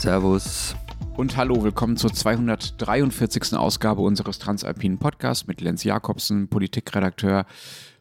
[0.00, 0.74] Servus.
[1.18, 3.52] Und hallo, willkommen zur 243.
[3.52, 7.44] Ausgabe unseres Transalpinen Podcasts mit Lenz Jakobsen, Politikredakteur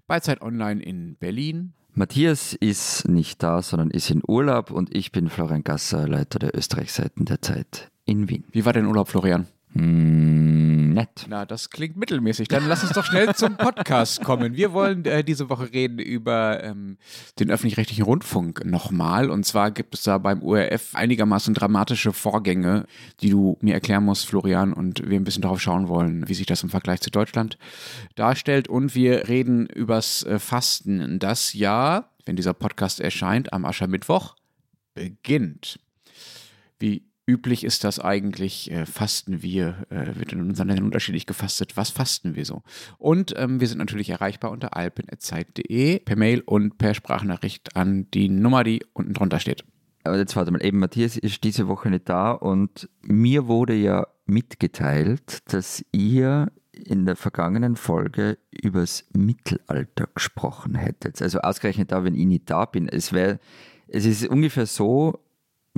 [0.08, 1.74] bei Zeit Online in Berlin.
[1.94, 6.56] Matthias ist nicht da, sondern ist in Urlaub und ich bin Florian Gasser, Leiter der
[6.56, 8.46] Österreichseiten der Zeit in Wien.
[8.54, 9.48] Wie war dein Urlaub, Florian?
[9.74, 11.26] Mm, nett.
[11.28, 12.48] Na, das klingt mittelmäßig.
[12.48, 14.56] Dann lass uns doch schnell zum Podcast kommen.
[14.56, 16.98] Wir wollen äh, diese Woche reden über ähm,
[17.40, 19.30] den öffentlich-rechtlichen Rundfunk nochmal.
[19.30, 22.86] Und zwar gibt es da beim ORF einigermaßen dramatische Vorgänge,
[23.22, 26.46] die du mir erklären musst, Florian, und wir ein bisschen darauf schauen wollen, wie sich
[26.46, 27.58] das im Vergleich zu Deutschland
[28.16, 28.68] darstellt.
[28.68, 34.36] Und wir reden übers äh, Fasten, das ja, wenn dieser Podcast erscheint, am Aschermittwoch
[34.94, 35.80] beginnt.
[36.80, 38.72] Wie üblich ist das eigentlich?
[38.72, 39.86] Äh, fasten wir?
[39.90, 41.78] Äh, wird in unseren Ländern unterschiedlich gefastet?
[41.78, 42.64] Was fasten wir so?
[42.98, 48.30] Und ähm, wir sind natürlich erreichbar unter alpen.zeit.de per Mail und per Sprachnachricht an die
[48.30, 49.64] Nummer, die unten drunter steht.
[50.04, 54.08] Aber jetzt warte mal, eben Matthias ist diese Woche nicht da und mir wurde ja
[54.26, 61.22] mitgeteilt, dass ihr in der vergangenen Folge übers Mittelalter gesprochen hättet.
[61.22, 62.88] Also ausgerechnet da, wenn ich nicht da bin.
[62.88, 63.40] Es wäre,
[63.88, 65.20] es ist ungefähr so,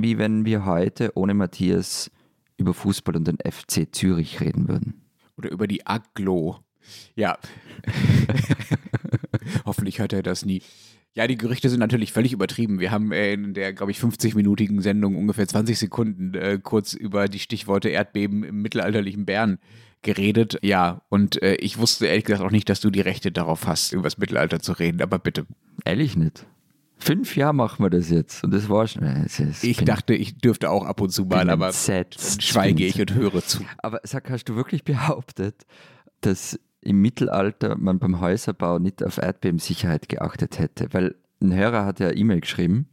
[0.01, 2.11] wie wenn wir heute ohne Matthias
[2.57, 5.01] über Fußball und den FC Zürich reden würden.
[5.37, 6.59] Oder über die Aglo.
[7.15, 7.37] Ja.
[9.65, 10.61] Hoffentlich hört er das nie.
[11.13, 12.79] Ja, die Gerüchte sind natürlich völlig übertrieben.
[12.79, 17.39] Wir haben in der, glaube ich, 50-minütigen Sendung ungefähr 20 Sekunden äh, kurz über die
[17.39, 19.57] Stichworte Erdbeben im mittelalterlichen Bern
[20.03, 20.57] geredet.
[20.61, 23.91] Ja, und äh, ich wusste ehrlich gesagt auch nicht, dass du die Rechte darauf hast,
[23.91, 25.45] über das Mittelalter zu reden, aber bitte.
[25.83, 26.45] Ehrlich nicht.
[27.03, 29.25] Fünf Jahre machen wir das jetzt und das war schon.
[29.63, 32.43] ich dachte, ich dürfte auch ab und zu mal, aber entsetzt.
[32.43, 33.65] schweige ich und höre zu.
[33.79, 35.65] Aber sag, hast du wirklich behauptet,
[36.21, 40.89] dass im Mittelalter man beim Häuserbau nicht auf Erdbebensicherheit geachtet hätte?
[40.91, 42.87] Weil ein Hörer hat ja E-Mail geschrieben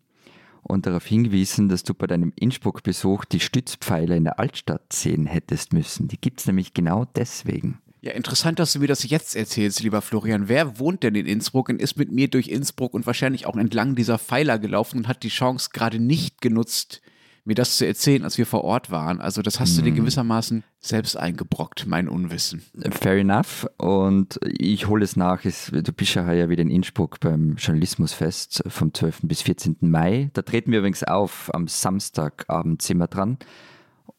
[0.62, 5.74] und darauf hingewiesen, dass du bei deinem Innsbruck-Besuch die Stützpfeiler in der Altstadt sehen hättest
[5.74, 6.08] müssen.
[6.08, 7.83] Die gibt es nämlich genau deswegen.
[8.01, 10.48] Ja, interessant, dass du mir das jetzt erzählst, lieber Florian.
[10.48, 13.97] Wer wohnt denn in Innsbruck und ist mit mir durch Innsbruck und wahrscheinlich auch entlang
[13.97, 17.03] dieser Pfeiler gelaufen und hat die Chance gerade nicht genutzt,
[17.45, 19.20] mir das zu erzählen, als wir vor Ort waren?
[19.20, 22.63] Also, das hast du dir gewissermaßen selbst eingebrockt, mein Unwissen.
[22.91, 23.67] Fair enough.
[23.79, 25.42] Und ich hole es nach.
[25.42, 29.20] Du bist ja ja wieder in Innsbruck beim Journalismusfest vom 12.
[29.23, 29.77] bis 14.
[29.80, 30.30] Mai.
[30.35, 31.53] Da treten wir übrigens auf.
[31.53, 33.39] Am Samstagabend sind wir dran.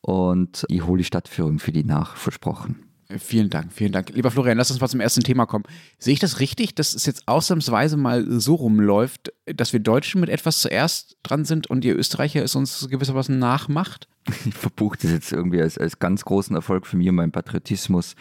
[0.01, 2.88] Und ich hole die Stadtführung für die nach, versprochen.
[3.17, 4.11] Vielen Dank, vielen Dank.
[4.11, 5.63] Lieber Florian, lass uns mal zum ersten Thema kommen.
[5.97, 10.29] Sehe ich das richtig, dass es jetzt ausnahmsweise mal so rumläuft, dass wir Deutschen mit
[10.29, 14.07] etwas zuerst dran sind und ihr Österreicher es uns gewissermaßen nachmacht?
[14.45, 18.15] Ich verbuche das jetzt irgendwie als, als ganz großen Erfolg für mich und meinen Patriotismus,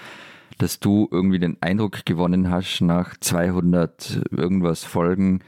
[0.56, 5.40] dass du irgendwie den Eindruck gewonnen hast nach 200 irgendwas Folgen,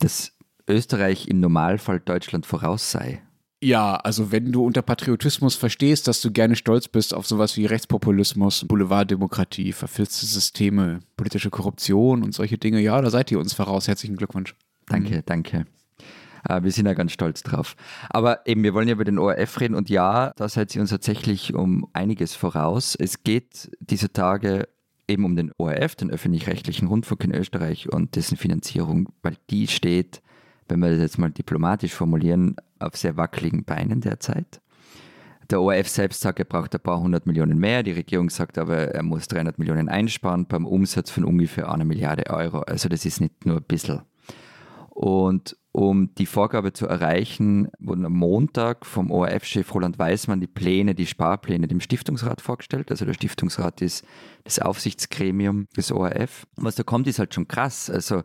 [0.00, 0.32] dass
[0.68, 3.22] Österreich im Normalfall Deutschland voraus sei.
[3.62, 7.64] Ja, also wenn du unter Patriotismus verstehst, dass du gerne stolz bist auf sowas wie
[7.64, 13.88] Rechtspopulismus, Boulevarddemokratie, verfilzte Systeme, politische Korruption und solche Dinge, ja, da seid ihr uns voraus.
[13.88, 14.54] Herzlichen Glückwunsch.
[14.86, 15.22] Danke, mhm.
[15.24, 15.66] danke.
[16.46, 17.76] Äh, wir sind ja ganz stolz drauf.
[18.10, 20.90] Aber eben, wir wollen ja über den ORF reden und ja, da seid ihr uns
[20.90, 22.94] tatsächlich um einiges voraus.
[22.94, 24.68] Es geht diese Tage
[25.08, 30.20] eben um den ORF, den öffentlich-rechtlichen Rundfunk in Österreich und dessen Finanzierung, weil die steht
[30.68, 34.60] wenn wir das jetzt mal diplomatisch formulieren, auf sehr wackeligen Beinen derzeit.
[35.50, 37.82] Der ORF selbst sagt, er braucht ein paar hundert Millionen mehr.
[37.82, 42.30] Die Regierung sagt aber, er muss 300 Millionen einsparen beim Umsatz von ungefähr einer Milliarde
[42.30, 42.60] Euro.
[42.60, 44.02] Also das ist nicht nur ein bisschen.
[44.90, 50.94] Und um die Vorgabe zu erreichen, wurden am Montag vom ORF-Chef Roland Weismann die Pläne,
[50.94, 52.90] die Sparpläne dem Stiftungsrat vorgestellt.
[52.90, 54.06] Also der Stiftungsrat ist
[54.44, 56.46] das Aufsichtsgremium des ORF.
[56.56, 57.90] Was da kommt, ist halt schon krass.
[57.90, 58.22] Also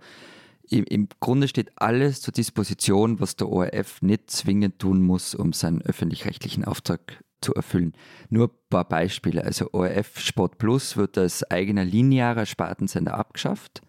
[0.71, 5.53] im, im Grunde steht alles zur Disposition, was der ORF nicht zwingend tun muss, um
[5.53, 7.93] seinen öffentlich-rechtlichen Auftrag zu erfüllen.
[8.29, 9.43] Nur ein paar Beispiele.
[9.43, 13.81] Also ORF Sport Plus wird als eigener linearer Spartensender abgeschafft.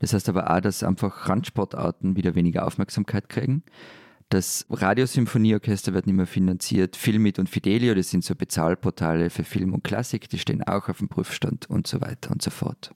[0.00, 3.62] Das heißt aber auch, dass einfach Randsportarten wieder weniger Aufmerksamkeit kriegen.
[4.28, 6.96] Das Radiosymphonieorchester wird nicht mehr finanziert.
[6.96, 10.98] Filmit und Fidelio, das sind so Bezahlportale für Film und Klassik, die stehen auch auf
[10.98, 12.90] dem Prüfstand und so weiter und so fort.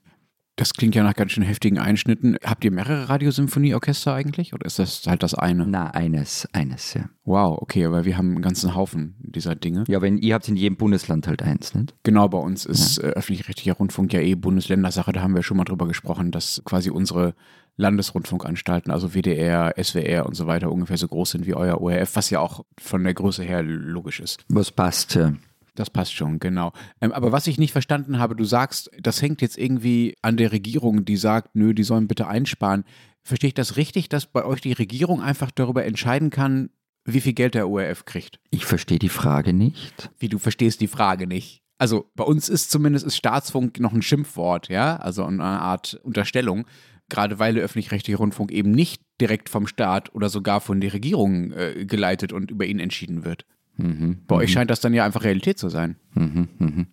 [0.59, 2.35] Das klingt ja nach ganz schön heftigen Einschnitten.
[2.43, 5.65] Habt ihr mehrere Radiosymphonieorchester eigentlich oder ist das halt das eine?
[5.65, 7.09] Na, eines, eines, ja.
[7.23, 9.85] Wow, okay, aber wir haben einen ganzen Haufen dieser Dinge.
[9.87, 11.95] Ja, wenn ihr habt in jedem Bundesland halt eins, nicht?
[12.03, 13.05] Genau, bei uns ist ja.
[13.05, 15.13] äh, öffentlich-rechtlicher Rundfunk ja eh Bundesländersache.
[15.13, 17.35] Da haben wir schon mal drüber gesprochen, dass quasi unsere
[17.77, 22.29] Landesrundfunkanstalten, also WDR, SWR und so weiter, ungefähr so groß sind wie euer ORF, was
[22.31, 24.43] ja auch von der Größe her logisch ist.
[24.49, 25.31] Was passt, ja.
[25.79, 26.73] Das passt schon, genau.
[26.99, 30.51] Ähm, aber was ich nicht verstanden habe, du sagst, das hängt jetzt irgendwie an der
[30.51, 32.83] Regierung, die sagt, nö, die sollen bitte einsparen.
[33.23, 36.69] Verstehe ich das richtig, dass bei euch die Regierung einfach darüber entscheiden kann,
[37.05, 38.41] wie viel Geld der ORF kriegt.
[38.49, 40.11] Ich verstehe die Frage nicht.
[40.19, 41.61] Wie du verstehst die Frage nicht.
[41.77, 46.65] Also bei uns ist zumindest ist Staatsfunk noch ein Schimpfwort, ja, also eine Art Unterstellung,
[47.07, 51.53] gerade weil der öffentlich-rechtliche Rundfunk eben nicht direkt vom Staat oder sogar von der Regierung
[51.53, 53.45] äh, geleitet und über ihn entschieden wird.
[53.79, 54.53] Mhm, bei euch mhm.
[54.53, 55.95] scheint das dann ja einfach Realität zu sein.
[56.13, 56.87] Mhm, mhm.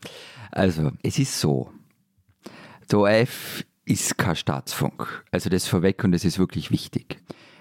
[0.52, 1.70] Also, es ist so.
[2.90, 5.24] Der ORF ist kein Staatsfunk.
[5.30, 7.18] Also das vorweg und das ist wirklich wichtig.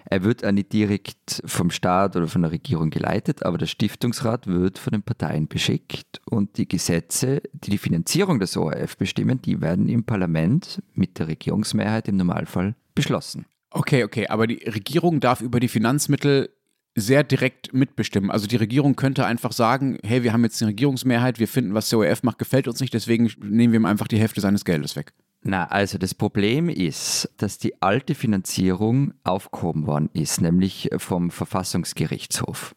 [0.08, 4.46] Er wird auch nicht direkt vom Staat oder von der Regierung geleitet, aber der Stiftungsrat
[4.46, 9.62] wird von den Parteien beschickt und die Gesetze, die die Finanzierung des ORF bestimmen, die
[9.62, 13.46] werden im Parlament mit der Regierungsmehrheit im Normalfall beschlossen.
[13.72, 16.55] Okay, okay, aber die Regierung darf über die Finanzmittel
[16.96, 18.32] sehr direkt mitbestimmen.
[18.32, 21.90] Also die Regierung könnte einfach sagen, hey, wir haben jetzt eine Regierungsmehrheit, wir finden, was
[21.90, 24.96] der ORF macht, gefällt uns nicht, deswegen nehmen wir ihm einfach die Hälfte seines Geldes
[24.96, 25.14] weg.
[25.44, 32.74] Na, also das Problem ist, dass die alte Finanzierung aufgehoben worden ist, nämlich vom Verfassungsgerichtshof.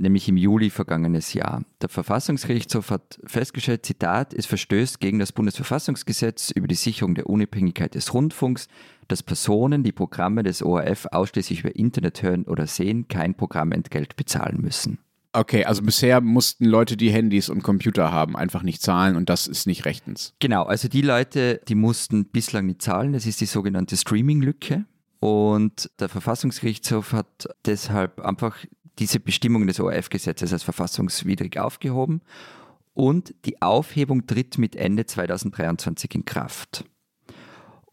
[0.00, 1.62] Nämlich im Juli vergangenes Jahr.
[1.82, 7.94] Der Verfassungsgerichtshof hat festgestellt, Zitat, es verstößt gegen das Bundesverfassungsgesetz über die Sicherung der Unabhängigkeit
[7.94, 8.68] des Rundfunks,
[9.08, 14.62] dass Personen, die Programme des ORF ausschließlich über Internet hören oder sehen, kein Programmentgelt bezahlen
[14.62, 15.00] müssen.
[15.34, 19.46] Okay, also bisher mussten Leute, die Handys und Computer haben, einfach nicht zahlen und das
[19.46, 20.32] ist nicht rechtens.
[20.38, 24.86] Genau, also die Leute, die mussten bislang nicht zahlen, das ist die sogenannte Streaming-Lücke.
[25.20, 28.56] Und der Verfassungsgerichtshof hat deshalb einfach
[29.00, 32.20] diese Bestimmungen des ORF-Gesetzes als verfassungswidrig aufgehoben
[32.94, 36.84] und die Aufhebung tritt mit Ende 2023 in Kraft.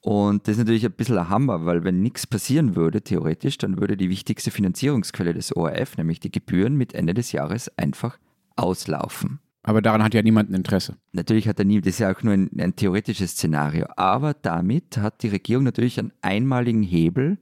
[0.01, 3.79] Und das ist natürlich ein bisschen ein Hammer, weil wenn nichts passieren würde, theoretisch, dann
[3.79, 8.17] würde die wichtigste Finanzierungsquelle des ORF, nämlich die Gebühren, mit Ende des Jahres einfach
[8.55, 9.39] auslaufen.
[9.63, 10.95] Aber daran hat ja niemand ein Interesse.
[11.11, 13.87] Natürlich hat er nie, das ist ja auch nur ein, ein theoretisches Szenario.
[13.97, 17.37] Aber damit hat die Regierung natürlich einen einmaligen Hebel,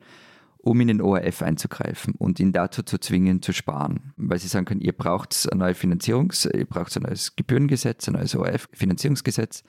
[0.66, 4.14] um in den ORF einzugreifen und ihn dazu zu zwingen, zu sparen.
[4.18, 8.16] Weil sie sagen können, ihr braucht ein neues Finanzierungs-, ihr braucht ein neues Gebührengesetz, ein
[8.16, 9.64] neues ORF-Finanzierungsgesetz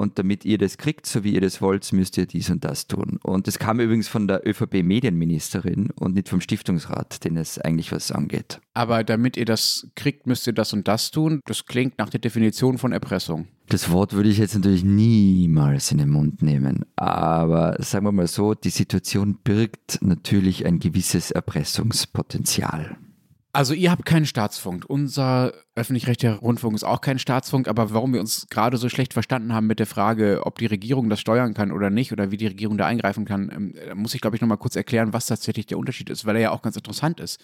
[0.00, 2.86] und damit ihr das kriegt, so wie ihr das wollt, müsst ihr dies und das
[2.86, 3.18] tun.
[3.22, 8.10] Und das kam übrigens von der ÖVP-Medienministerin und nicht vom Stiftungsrat, den es eigentlich was
[8.10, 8.60] angeht.
[8.72, 11.40] Aber damit ihr das kriegt, müsst ihr das und das tun.
[11.44, 13.48] Das klingt nach der Definition von Erpressung.
[13.68, 16.86] Das Wort würde ich jetzt natürlich niemals in den Mund nehmen.
[16.96, 22.96] Aber sagen wir mal so, die Situation birgt natürlich ein gewisses Erpressungspotenzial.
[23.52, 24.84] Also ihr habt keinen Staatsfunk.
[24.86, 29.52] Unser öffentlich-rechtlicher Rundfunk ist auch kein Staatsfunk, aber warum wir uns gerade so schlecht verstanden
[29.52, 32.46] haben mit der Frage, ob die Regierung das steuern kann oder nicht oder wie die
[32.46, 35.78] Regierung da eingreifen kann, ähm, muss ich glaube ich nochmal kurz erklären, was tatsächlich der
[35.78, 37.40] Unterschied ist, weil er ja auch ganz interessant ist,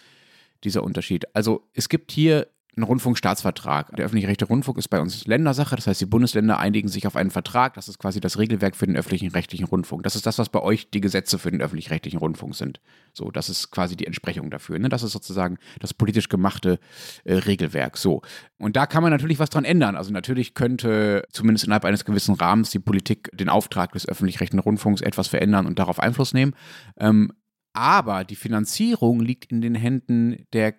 [0.62, 1.24] dieser Unterschied.
[1.34, 3.96] Also es gibt hier ein Rundfunkstaatsvertrag.
[3.96, 7.30] Der öffentlich-rechtliche Rundfunk ist bei uns Ländersache, das heißt, die Bundesländer einigen sich auf einen
[7.30, 7.72] Vertrag.
[7.74, 10.02] Das ist quasi das Regelwerk für den öffentlichen rechtlichen Rundfunk.
[10.02, 12.80] Das ist das, was bei euch die Gesetze für den öffentlich-rechtlichen Rundfunk sind.
[13.14, 14.78] So, das ist quasi die Entsprechung dafür.
[14.78, 14.90] Ne?
[14.90, 16.78] Das ist sozusagen das politisch gemachte
[17.24, 17.96] äh, Regelwerk.
[17.96, 18.20] So.
[18.58, 19.96] Und da kann man natürlich was dran ändern.
[19.96, 25.00] Also natürlich könnte zumindest innerhalb eines gewissen Rahmens die Politik den Auftrag des öffentlich-rechtlichen Rundfunks
[25.00, 26.54] etwas verändern und darauf Einfluss nehmen.
[26.98, 27.32] Ähm,
[27.72, 30.74] aber die Finanzierung liegt in den Händen der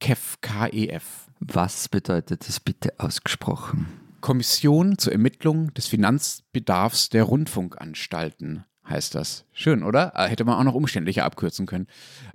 [0.00, 1.25] KEF, KEF.
[1.40, 3.86] Was bedeutet das bitte ausgesprochen?
[4.20, 9.44] Kommission zur Ermittlung des Finanzbedarfs der Rundfunkanstalten heißt das.
[9.52, 10.18] Schön, oder?
[10.18, 11.86] Ah, hätte man auch noch umständlicher abkürzen können.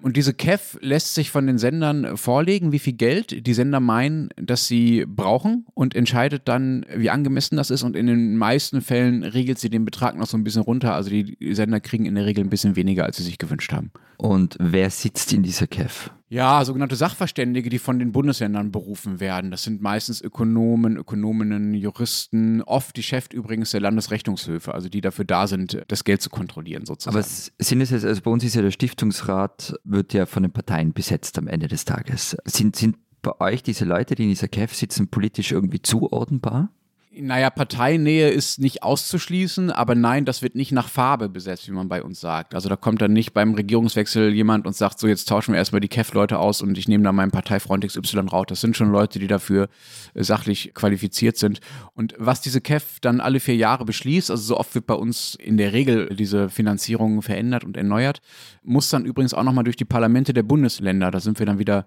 [0.02, 4.30] Und diese KEF lässt sich von den Sendern vorlegen, wie viel Geld die Sender meinen,
[4.36, 7.84] dass sie brauchen und entscheidet dann, wie angemessen das ist.
[7.84, 10.94] Und in den meisten Fällen regelt sie den Betrag noch so ein bisschen runter.
[10.94, 13.92] Also die Sender kriegen in der Regel ein bisschen weniger, als sie sich gewünscht haben.
[14.18, 16.12] Und wer sitzt in dieser KEF?
[16.32, 19.52] Ja, sogenannte Sachverständige, die von den Bundesländern berufen werden.
[19.52, 25.26] Das sind meistens Ökonomen, Ökonominnen, Juristen, oft die Chef übrigens der Landesrechnungshöfe, also die dafür
[25.26, 27.18] da sind, das Geld zu kontrollieren sozusagen.
[27.18, 30.54] Aber sind es jetzt, also bei uns ist ja der Stiftungsrat, wird ja von den
[30.54, 32.38] Parteien besetzt am Ende des Tages.
[32.46, 36.72] Sind, sind bei euch diese Leute, die in dieser KEF sitzen, politisch irgendwie zuordnenbar?
[37.14, 41.90] Naja, Parteinähe ist nicht auszuschließen, aber nein, das wird nicht nach Farbe besetzt, wie man
[41.90, 42.56] bei uns sagt.
[42.56, 45.82] Also da kommt dann nicht beim Regierungswechsel jemand und sagt, so jetzt tauschen wir erstmal
[45.82, 48.46] die KEF-Leute aus und ich nehme da meinen Parteifreund XY raus.
[48.48, 49.68] Das sind schon Leute, die dafür
[50.14, 51.60] äh, sachlich qualifiziert sind.
[51.96, 55.36] Und was diese KEF dann alle vier Jahre beschließt, also so oft wird bei uns
[55.36, 58.22] in der Regel diese Finanzierung verändert und erneuert,
[58.64, 61.12] muss dann übrigens auch nochmal durch die Parlamente der Bundesländer.
[61.12, 61.86] Da sind wir dann wieder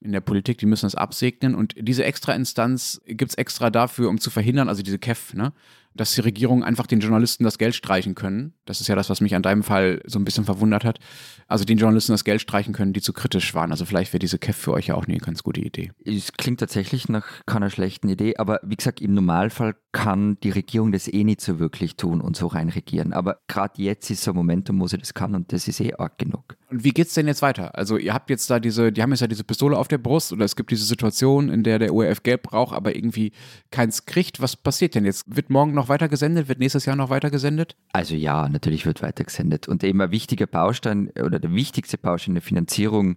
[0.00, 1.54] in der Politik, die müssen das absegnen.
[1.54, 5.52] Und diese Extrainstanz gibt es extra dafür, um zu verhindern, also diese KEF, ne,
[5.94, 8.54] dass die Regierungen einfach den Journalisten das Geld streichen können.
[8.64, 10.98] Das ist ja das, was mich an deinem Fall so ein bisschen verwundert hat.
[11.46, 13.70] Also den Journalisten das Geld streichen können, die zu kritisch waren.
[13.70, 15.92] Also vielleicht wäre diese KEF für euch ja auch eine ganz gute Idee.
[16.04, 20.90] Es klingt tatsächlich nach keiner schlechten Idee, aber wie gesagt, im Normalfall kann die Regierung
[20.90, 23.12] das eh nicht so wirklich tun und so reinregieren.
[23.12, 25.94] Aber gerade jetzt ist so ein Momentum, wo sie das kann und das ist eh
[25.94, 26.56] arg genug.
[26.70, 27.76] Und wie geht's denn jetzt weiter?
[27.76, 30.32] Also ihr habt jetzt da diese, die haben jetzt ja diese Pistole auf der Brust
[30.32, 33.30] oder es gibt diese Situation, in der der ORF Gelb braucht, aber irgendwie
[33.70, 34.40] keins kriegt.
[34.40, 35.24] Was passiert denn jetzt?
[35.28, 36.48] Wird morgen noch weiter gesendet?
[36.48, 37.76] Wird nächstes Jahr noch weiter gesendet?
[37.92, 39.68] Also ja, natürlich wird weiter gesendet.
[39.68, 43.16] Und eben ein wichtiger Baustein oder der wichtigste Baustein der Finanzierung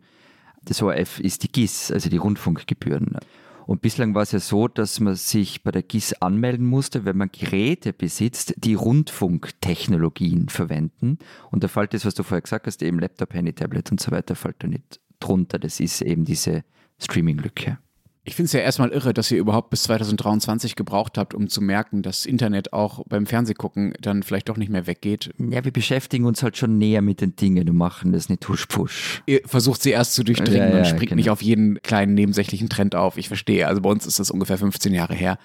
[0.68, 3.18] des ORF ist die GIS, also die Rundfunkgebühren.
[3.66, 7.18] Und bislang war es ja so, dass man sich bei der GIS anmelden musste, wenn
[7.18, 11.20] man Geräte besitzt, die Rundfunktechnologien verwenden.
[11.52, 14.12] Und da fällt das, was du vorher gesagt hast, eben Laptop, Handy, Tablet und so
[14.12, 15.60] weiter, fällt da nicht drunter.
[15.60, 16.64] Das ist eben diese
[17.00, 17.78] Streaming-Lücke.
[18.28, 21.62] Ich finde es ja erstmal irre, dass ihr überhaupt bis 2023 gebraucht habt, um zu
[21.62, 25.32] merken, dass Internet auch beim Fernsehgucken dann vielleicht doch nicht mehr weggeht.
[25.38, 29.24] Ja, wir beschäftigen uns halt schon näher mit den Dingen und machen das nicht husch-pusch.
[29.28, 31.16] Ihr versucht sie erst zu durchdringen Ja, ja, und springt genau.
[31.16, 33.18] nicht auf jeden kleinen nebensächlichen Trend auf.
[33.18, 33.66] Ich verstehe.
[33.66, 35.38] Also bei uns ist das ungefähr 15 Jahre her,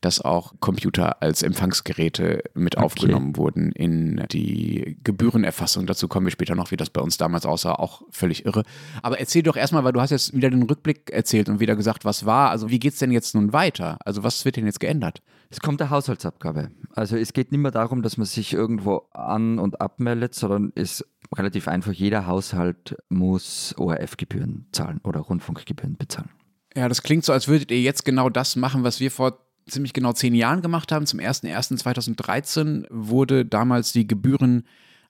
[0.00, 2.84] dass auch Computer als Empfangsgeräte mit Okay.
[2.84, 5.86] aufgenommen wurden in die Gebührenerfassung.
[5.86, 7.72] Dazu kommen wir später noch, wie das bei uns damals aussah.
[7.72, 8.62] Auch völlig irre.
[9.02, 12.04] Aber erzähl doch erstmal, weil du hast jetzt wieder den Rückblick erzählt und wieder gesagt,
[12.04, 12.50] was war.
[12.50, 13.98] Also wie geht's denn jetzt nun weiter?
[14.04, 15.20] Also was wird denn jetzt geändert?
[15.50, 16.70] Es kommt eine Haushaltsabgabe.
[16.94, 21.00] Also es geht nicht mehr darum, dass man sich irgendwo an- und abmeldet, sondern es
[21.00, 26.30] ist relativ einfach, jeder Haushalt muss ORF-Gebühren zahlen oder Rundfunkgebühren bezahlen.
[26.76, 29.92] Ja, das klingt so, als würdet ihr jetzt genau das machen, was wir vor ziemlich
[29.92, 31.06] genau zehn Jahren gemacht haben.
[31.06, 34.06] Zum 01.01.2013 wurde damals die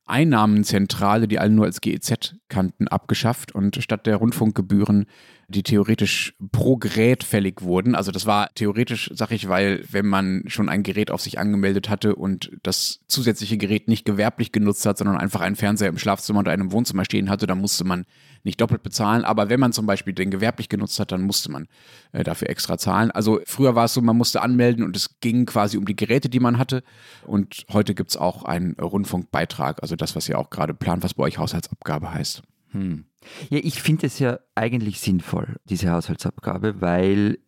[0.08, 5.06] Gebühreneinnahmenzentrale, die alle nur als GEZ kannten, abgeschafft und statt der Rundfunkgebühren,
[5.48, 7.94] die theoretisch pro Gerät fällig wurden.
[7.94, 11.88] Also das war theoretisch, sag ich, weil wenn man schon ein Gerät auf sich angemeldet
[11.88, 16.40] hatte und das zusätzliche Gerät nicht gewerblich genutzt hat, sondern einfach einen Fernseher im Schlafzimmer
[16.40, 18.04] oder einem Wohnzimmer stehen hatte, dann musste man
[18.48, 19.24] nicht doppelt bezahlen.
[19.24, 21.68] Aber wenn man zum Beispiel den gewerblich genutzt hat, dann musste man
[22.12, 23.10] äh, dafür extra zahlen.
[23.10, 26.28] Also früher war es so, man musste anmelden und es ging quasi um die Geräte,
[26.28, 26.82] die man hatte.
[27.26, 31.14] Und heute gibt es auch einen Rundfunkbeitrag, also das, was ihr auch gerade plant, was
[31.14, 32.42] bei euch Haushaltsabgabe heißt.
[32.70, 33.04] Hm.
[33.50, 37.38] Ja, ich finde es ja eigentlich sinnvoll, diese Haushaltsabgabe, weil,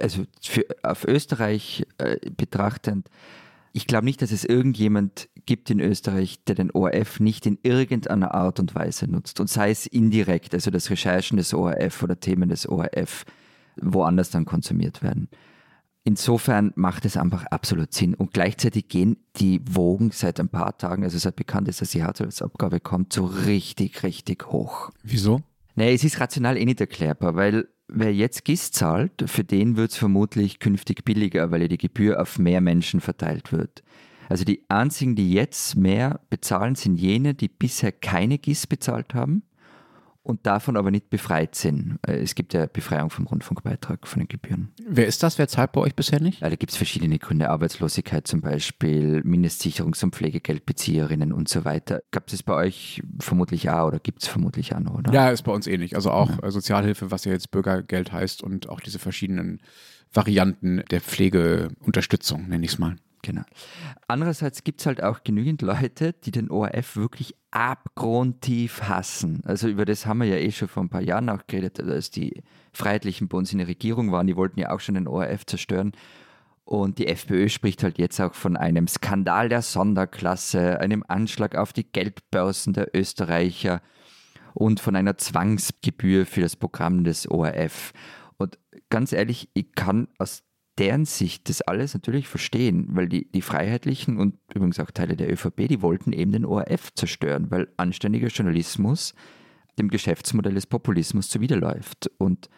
[0.00, 3.08] also für, auf Österreich äh, betrachtend,
[3.76, 8.32] ich glaube nicht, dass es irgendjemand gibt in Österreich, der den ORF nicht in irgendeiner
[8.32, 9.38] Art und Weise nutzt.
[9.38, 13.26] Und sei es indirekt, also dass Recherchen des ORF oder Themen des ORF
[13.78, 15.28] woanders dann konsumiert werden.
[16.04, 18.14] Insofern macht es einfach absolut Sinn.
[18.14, 22.02] Und gleichzeitig gehen die Wogen seit ein paar Tagen, also seit bekannt ist, dass die
[22.02, 24.90] Haushaltsabgabe kommt, so richtig, richtig hoch.
[25.02, 25.42] Wieso?
[25.74, 29.92] Naja, es ist rational eh nicht erklärbar, weil wer jetzt GIS zahlt, für den wird
[29.92, 33.82] es vermutlich künftig billiger, weil ja die Gebühr auf mehr Menschen verteilt wird.
[34.28, 39.42] Also die einzigen, die jetzt mehr bezahlen, sind jene, die bisher keine GIS bezahlt haben
[40.26, 41.98] und davon aber nicht befreit sind.
[42.06, 44.72] Äh, Es gibt ja Befreiung vom Rundfunkbeitrag von den Gebühren.
[44.86, 45.38] Wer ist das?
[45.38, 46.40] Wer zahlt bei euch bisher nicht?
[46.40, 52.02] Ja, da gibt es verschiedene Gründe, Arbeitslosigkeit zum Beispiel, Mindestsicherungs- und Pflegegeldbezieherinnen und so weiter.
[52.10, 55.12] Gab es bei euch vermutlich auch oder gibt es vermutlich auch noch, oder?
[55.12, 55.94] Ja, ist bei uns ähnlich.
[55.94, 59.60] Also auch äh, Sozialhilfe, was ja jetzt Bürgergeld heißt und auch diese verschiedenen
[60.12, 62.96] Varianten der Pflegeunterstützung, nenne ich es mal.
[63.26, 63.42] Genau.
[64.06, 69.42] Andererseits gibt es halt auch genügend Leute, die den ORF wirklich abgrundtief hassen.
[69.44, 72.12] Also über das haben wir ja eh schon vor ein paar Jahren auch geredet, als
[72.12, 74.28] die Freiheitlichen bei uns in der Regierung waren.
[74.28, 75.90] Die wollten ja auch schon den ORF zerstören.
[76.64, 81.72] Und die FPÖ spricht halt jetzt auch von einem Skandal der Sonderklasse, einem Anschlag auf
[81.72, 83.82] die Geldbörsen der Österreicher
[84.54, 87.92] und von einer Zwangsgebühr für das Programm des ORF.
[88.36, 88.56] Und
[88.88, 90.45] ganz ehrlich, ich kann aus
[90.78, 95.32] deren Sicht das alles natürlich verstehen, weil die, die Freiheitlichen und übrigens auch Teile der
[95.32, 99.14] ÖVP, die wollten eben den ORF zerstören, weil anständiger Journalismus
[99.78, 102.10] dem Geschäftsmodell des Populismus zuwiderläuft.
[102.18, 102.48] Und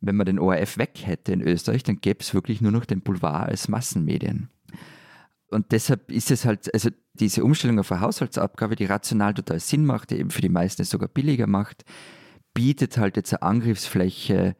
[0.00, 3.02] wenn man den ORF weg hätte in Österreich, dann gäbe es wirklich nur noch den
[3.02, 4.48] Boulevard als Massenmedien.
[5.50, 9.84] Und deshalb ist es halt, also diese Umstellung auf eine Haushaltsabgabe, die rational total Sinn
[9.84, 11.84] macht, die eben für die meisten es sogar billiger macht,
[12.52, 14.56] bietet halt jetzt eine Angriffsfläche,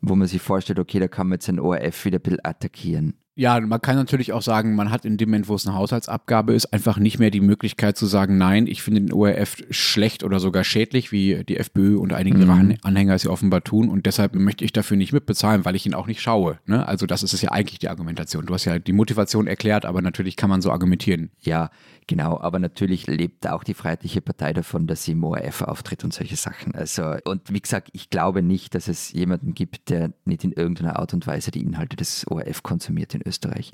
[0.00, 3.14] wo man sich vorstellt, okay, da kann man jetzt den ORF wieder ein bisschen attackieren.
[3.36, 6.52] Ja, man kann natürlich auch sagen, man hat in dem Moment, wo es eine Haushaltsabgabe
[6.52, 10.40] ist, einfach nicht mehr die Möglichkeit zu sagen, nein, ich finde den ORF schlecht oder
[10.40, 12.60] sogar schädlich, wie die FPÖ und einige ihrer Mhm.
[12.60, 13.88] An- Anhänger es ja offenbar tun.
[13.88, 16.58] Und deshalb möchte ich dafür nicht mitbezahlen, weil ich ihn auch nicht schaue.
[16.66, 16.86] Ne?
[16.86, 18.44] Also das ist es ja eigentlich die Argumentation.
[18.44, 21.30] Du hast ja die Motivation erklärt, aber natürlich kann man so argumentieren.
[21.40, 21.70] Ja,
[22.10, 26.12] Genau, aber natürlich lebt auch die Freiheitliche Partei davon, dass sie im ORF auftritt und
[26.12, 26.74] solche Sachen.
[26.74, 30.98] Also, und wie gesagt, ich glaube nicht, dass es jemanden gibt, der nicht in irgendeiner
[30.98, 33.70] Art und Weise die Inhalte des ORF konsumiert in Österreich.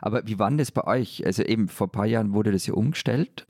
[0.00, 1.26] Aber wie war das bei euch?
[1.26, 3.48] Also eben vor ein paar Jahren wurde das ja umgestellt.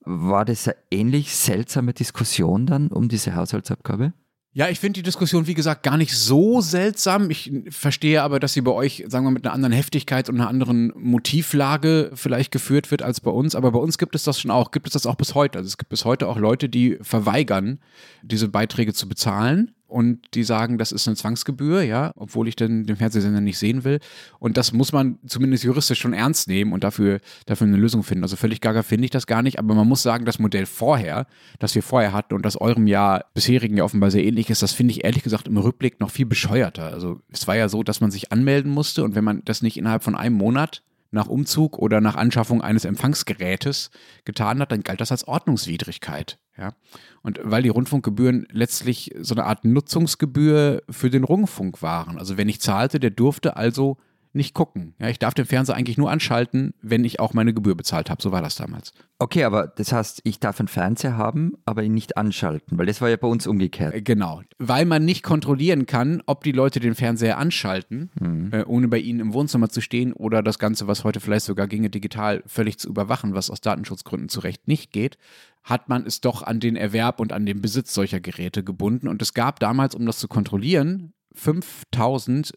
[0.00, 4.14] War das eine ähnlich seltsame Diskussion dann um diese Haushaltsabgabe?
[4.54, 7.30] Ja, ich finde die Diskussion, wie gesagt, gar nicht so seltsam.
[7.30, 10.48] Ich verstehe aber, dass sie bei euch, sagen wir, mit einer anderen Heftigkeit und einer
[10.48, 13.54] anderen Motivlage vielleicht geführt wird als bei uns.
[13.54, 15.58] Aber bei uns gibt es das schon auch, gibt es das auch bis heute.
[15.58, 17.78] Also es gibt bis heute auch Leute, die verweigern,
[18.22, 22.84] diese Beiträge zu bezahlen und die sagen, das ist eine Zwangsgebühr, ja, obwohl ich dann
[22.84, 24.00] den Fernsehsender nicht sehen will.
[24.38, 28.24] Und das muss man zumindest juristisch schon ernst nehmen und dafür, dafür eine Lösung finden.
[28.24, 31.26] Also völlig gaga finde ich das gar nicht, aber man muss sagen, das Modell vorher,
[31.58, 34.72] das wir vorher hatten und das eurem Jahr bisherigen ja offenbar sehr ähnlich ist, das
[34.72, 36.84] finde ich ehrlich gesagt im Rückblick noch viel bescheuerter.
[36.84, 39.76] Also es war ja so, dass man sich anmelden musste und wenn man das nicht
[39.76, 40.82] innerhalb von einem Monat
[41.12, 43.90] nach Umzug oder nach Anschaffung eines Empfangsgerätes
[44.24, 46.38] getan hat, dann galt das als Ordnungswidrigkeit.
[46.56, 46.74] Ja?
[47.22, 52.18] Und weil die Rundfunkgebühren letztlich so eine Art Nutzungsgebühr für den Rundfunk waren.
[52.18, 53.98] Also wenn ich zahlte, der durfte also
[54.34, 54.94] nicht gucken.
[54.98, 58.22] Ja, ich darf den Fernseher eigentlich nur anschalten, wenn ich auch meine Gebühr bezahlt habe.
[58.22, 58.92] So war das damals.
[59.18, 63.00] Okay, aber das heißt, ich darf einen Fernseher haben, aber ihn nicht anschalten, weil das
[63.00, 63.94] war ja bei uns umgekehrt.
[63.94, 68.50] Äh, genau, weil man nicht kontrollieren kann, ob die Leute den Fernseher anschalten, mhm.
[68.52, 71.68] äh, ohne bei ihnen im Wohnzimmer zu stehen oder das Ganze, was heute vielleicht sogar
[71.68, 75.18] ginge, digital völlig zu überwachen, was aus Datenschutzgründen zu Recht nicht geht,
[75.62, 79.08] hat man es doch an den Erwerb und an den Besitz solcher Geräte gebunden.
[79.08, 82.52] Und es gab damals, um das zu kontrollieren, 5000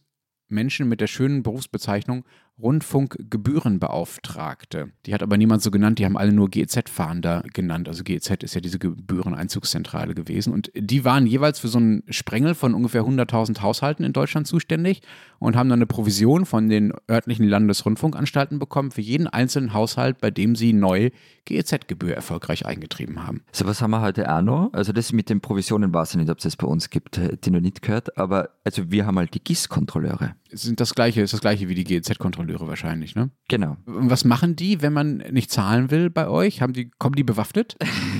[0.47, 2.25] Menschen mit der schönen Berufsbezeichnung
[2.61, 4.91] Rundfunkgebührenbeauftragte.
[5.05, 7.89] Die hat aber niemand so genannt, die haben alle nur GEZ-Fahnder genannt.
[7.89, 10.53] Also GEZ ist ja diese Gebühreneinzugszentrale gewesen.
[10.53, 15.01] Und die waren jeweils für so einen Sprengel von ungefähr 100.000 Haushalten in Deutschland zuständig
[15.39, 20.31] und haben dann eine Provision von den örtlichen Landesrundfunkanstalten bekommen für jeden einzelnen Haushalt, bei
[20.31, 21.09] dem sie neu
[21.43, 23.43] GEZ-Gebühr erfolgreich eingetrieben haben.
[23.51, 24.71] So was haben wir heute auch noch.
[24.73, 27.51] Also das mit den Provisionen weiß ich nicht, ob es das bei uns gibt, die
[27.51, 28.17] noch nicht gehört.
[28.17, 30.35] Aber also wir haben halt die GIS-Kontrolleure.
[30.51, 32.44] Sind das gleiche, ist das gleiche wie die GEZ-Kontrolleure.
[32.45, 33.31] Kontrolleure wahrscheinlich, ne?
[33.47, 33.77] Genau.
[33.85, 36.61] Und was machen die, wenn man nicht zahlen will bei euch?
[36.61, 37.75] Haben die, kommen die bewaffnet?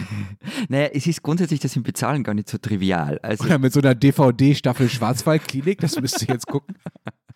[0.70, 3.20] naja, es ist grundsätzlich das im Bezahlen gar nicht so trivial.
[3.20, 6.75] Also Oder mit so einer DVD-Staffel Schwarzwaldklinik, das müsst ihr jetzt gucken.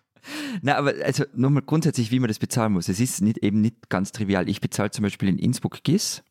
[0.62, 2.88] Na, aber also nochmal grundsätzlich, wie man das bezahlen muss.
[2.88, 4.48] Es ist nicht, eben nicht ganz trivial.
[4.48, 6.22] Ich bezahle zum Beispiel in Innsbruck GIS,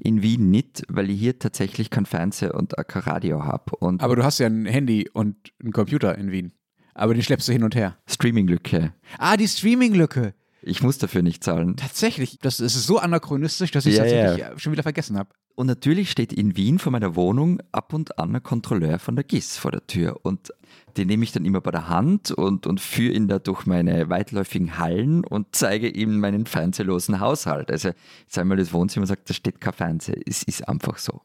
[0.00, 3.72] in Wien nicht, weil ich hier tatsächlich kein Fernseher und kein Radio habe.
[3.80, 6.52] Aber du hast ja ein Handy und einen Computer in Wien.
[6.94, 7.96] Aber den schleppst du hin und her.
[8.06, 8.92] Streaming-Lücke.
[9.18, 10.34] Ah, die Streaming-Lücke.
[10.62, 11.76] Ich muss dafür nicht zahlen.
[11.76, 14.58] Tatsächlich, das ist so anachronistisch, dass ich es ja, tatsächlich ja.
[14.58, 15.30] schon wieder vergessen habe.
[15.54, 19.24] Und natürlich steht in Wien vor meiner Wohnung ab und an ein Kontrolleur von der
[19.24, 20.18] GIS vor der Tür.
[20.22, 20.52] Und
[20.96, 24.08] den nehme ich dann immer bei der Hand und, und führe ihn da durch meine
[24.10, 27.70] weitläufigen Hallen und zeige ihm meinen fernsehlosen Haushalt.
[27.70, 27.90] Also
[28.22, 30.16] jetzt einmal das Wohnzimmer sagt, da steht kein Fernseher.
[30.26, 31.22] Es ist einfach so.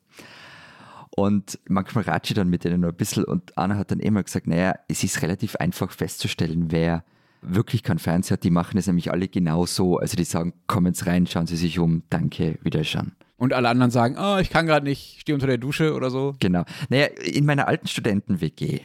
[1.15, 4.21] Und manchmal ratsche ich dann mit denen noch ein bisschen und Anna hat dann immer
[4.21, 7.05] gesagt, naja, es ist relativ einfach festzustellen, wer
[7.41, 8.43] wirklich keinen Fernseher hat.
[8.43, 9.97] Die machen es nämlich alle genau so.
[9.97, 13.13] Also die sagen, kommen Sie rein, schauen Sie sich um, danke, wieder schauen.
[13.37, 16.35] Und alle anderen sagen, oh, ich kann gerade nicht, stehe unter der Dusche oder so.
[16.39, 16.63] Genau.
[16.89, 18.81] Naja, in meiner alten Studenten-WG,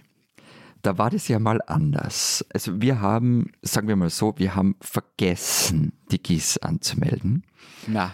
[0.82, 2.44] da war das ja mal anders.
[2.52, 7.44] Also wir haben, sagen wir mal so, wir haben vergessen, die GIS anzumelden.
[7.86, 8.12] Na.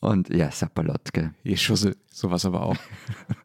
[0.00, 1.34] Und ja, Sapperlot, gell.
[1.42, 2.76] Ich schussel sowas aber auch.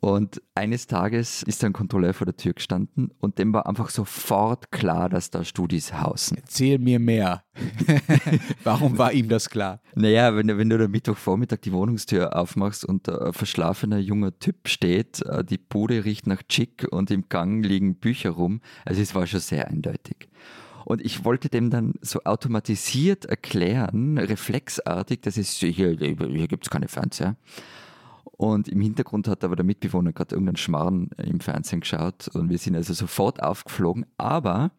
[0.00, 4.72] Und eines Tages ist ein Kontrolleur vor der Tür gestanden und dem war einfach sofort
[4.72, 6.38] klar, dass da Studis hausen.
[6.38, 7.44] Erzähl mir mehr.
[8.64, 9.80] Warum war ihm das klar?
[9.94, 15.22] Naja, wenn, wenn du am Mittwochvormittag die Wohnungstür aufmachst und ein verschlafener junger Typ steht,
[15.22, 19.28] äh, die Bude riecht nach Chick und im Gang liegen Bücher rum, also es war
[19.28, 20.28] schon sehr eindeutig.
[20.84, 26.70] Und ich wollte dem dann so automatisiert erklären, reflexartig, dass es hier, hier gibt es
[26.70, 27.36] keine Fernseher.
[28.42, 32.58] Und im Hintergrund hat aber der Mitbewohner gerade irgendeinen Schmarrn im Fernsehen geschaut und wir
[32.58, 34.04] sind also sofort aufgeflogen.
[34.18, 34.72] Aber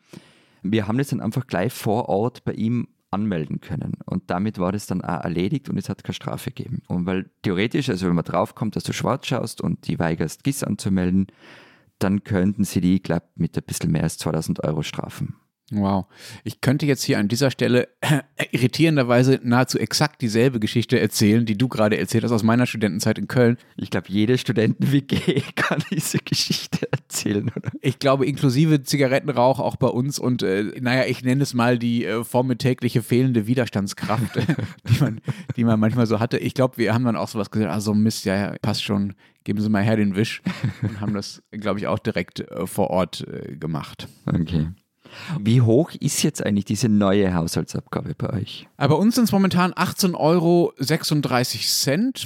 [0.64, 3.94] wir haben das dann einfach gleich vor Ort bei ihm anmelden können.
[4.06, 6.82] Und damit war das dann auch erledigt und es hat keine Strafe gegeben.
[6.90, 10.66] Und weil theoretisch, also wenn man draufkommt, dass du schwarz schaust und die weigerst, GIS
[10.66, 11.28] anzumelden,
[12.00, 15.38] dann könnten sie die, ich glaube, mit ein bisschen mehr als 2000 Euro strafen.
[15.72, 16.06] Wow.
[16.44, 18.22] Ich könnte jetzt hier an dieser Stelle äh,
[18.52, 23.28] irritierenderweise nahezu exakt dieselbe Geschichte erzählen, die du gerade erzählt hast aus meiner Studentenzeit in
[23.28, 23.58] Köln.
[23.78, 27.72] Ich glaube, jede Studenten-WG kann diese Geschichte erzählen, oder?
[27.82, 32.06] Ich glaube, inklusive Zigarettenrauch auch bei uns und, äh, naja, ich nenne es mal die
[32.06, 34.36] äh, vormittägliche fehlende Widerstandskraft,
[34.90, 35.22] die, man,
[35.56, 36.38] die man manchmal so hatte.
[36.38, 39.62] Ich glaube, wir haben dann auch sowas gesagt, also Mist, ja, ja, passt schon, geben
[39.62, 40.42] Sie mal her den Wisch
[40.82, 44.08] und haben das, glaube ich, auch direkt äh, vor Ort äh, gemacht.
[44.26, 44.68] Okay.
[45.40, 48.68] Wie hoch ist jetzt eigentlich diese neue Haushaltsabgabe bei euch?
[48.78, 50.74] Aber bei uns sind es momentan 18,36 Euro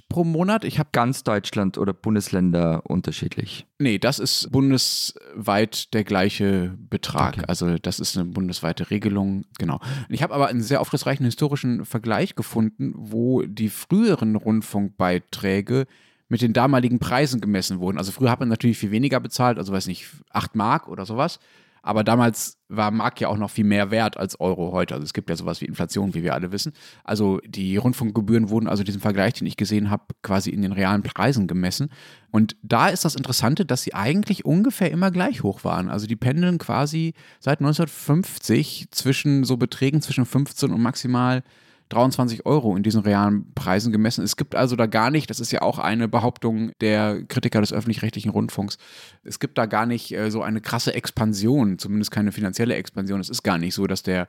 [0.10, 0.64] pro Monat.
[0.64, 3.66] Ich habe Ganz Deutschland oder Bundesländer unterschiedlich?
[3.80, 7.38] Nee, das ist bundesweit der gleiche Betrag.
[7.38, 7.46] Okay.
[7.48, 9.80] Also das ist eine bundesweite Regelung, genau.
[10.10, 15.86] Ich habe aber einen sehr aufschlussreichen historischen Vergleich gefunden, wo die früheren Rundfunkbeiträge
[16.30, 17.98] mit den damaligen Preisen gemessen wurden.
[17.98, 21.40] Also früher hat man natürlich viel weniger bezahlt, also weiß nicht, 8 Mark oder sowas.
[21.88, 24.94] Aber damals war Mark ja auch noch viel mehr wert als Euro heute.
[24.94, 26.74] Also es gibt ja sowas wie Inflation, wie wir alle wissen.
[27.06, 31.02] Also die Rundfunkgebühren wurden also diesem Vergleich, den ich gesehen habe, quasi in den realen
[31.02, 31.88] Preisen gemessen.
[32.30, 35.88] Und da ist das Interessante, dass sie eigentlich ungefähr immer gleich hoch waren.
[35.88, 41.42] Also die pendeln quasi seit 1950 zwischen so Beträgen zwischen 15 und maximal
[41.90, 44.24] 23 Euro in diesen realen Preisen gemessen.
[44.24, 47.74] Es gibt also da gar nicht, das ist ja auch eine Behauptung der Kritiker des
[47.74, 48.78] öffentlich-rechtlichen Rundfunks,
[49.24, 53.20] es gibt da gar nicht äh, so eine krasse Expansion, zumindest keine finanzielle Expansion.
[53.20, 54.28] Es ist gar nicht so, dass der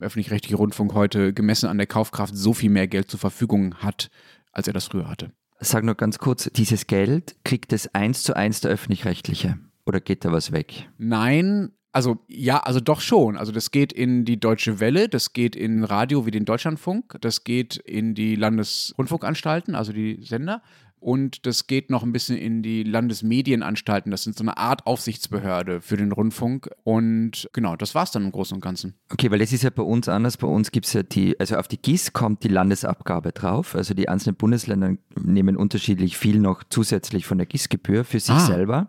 [0.00, 4.10] öffentlich-rechtliche Rundfunk heute gemessen an der Kaufkraft so viel mehr Geld zur Verfügung hat,
[4.52, 5.32] als er das früher hatte.
[5.60, 10.24] Sag nur ganz kurz, dieses Geld kriegt es eins zu eins der öffentlich-rechtliche oder geht
[10.24, 10.88] da was weg?
[10.98, 13.36] Nein, also ja, also doch schon.
[13.36, 17.44] Also das geht in die Deutsche Welle, das geht in Radio wie den Deutschlandfunk, das
[17.44, 20.62] geht in die Landesrundfunkanstalten, also die Sender.
[21.00, 24.10] Und das geht noch ein bisschen in die Landesmedienanstalten.
[24.10, 26.70] Das sind so eine Art Aufsichtsbehörde für den Rundfunk.
[26.82, 28.94] Und genau, das war es dann im Großen und Ganzen.
[29.12, 30.36] Okay, weil das ist ja bei uns anders.
[30.36, 33.76] Bei uns gibt es ja die, also auf die GIS kommt die Landesabgabe drauf.
[33.76, 38.40] Also die einzelnen Bundesländer nehmen unterschiedlich viel noch zusätzlich von der GIS-Gebühr für sich Ah.
[38.40, 38.88] selber.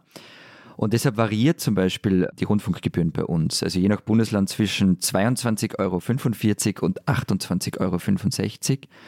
[0.80, 3.63] Und deshalb variiert zum Beispiel die Rundfunkgebühren bei uns.
[3.63, 8.00] Also je nach Bundesland zwischen 22,45 Euro und 28,65 Euro.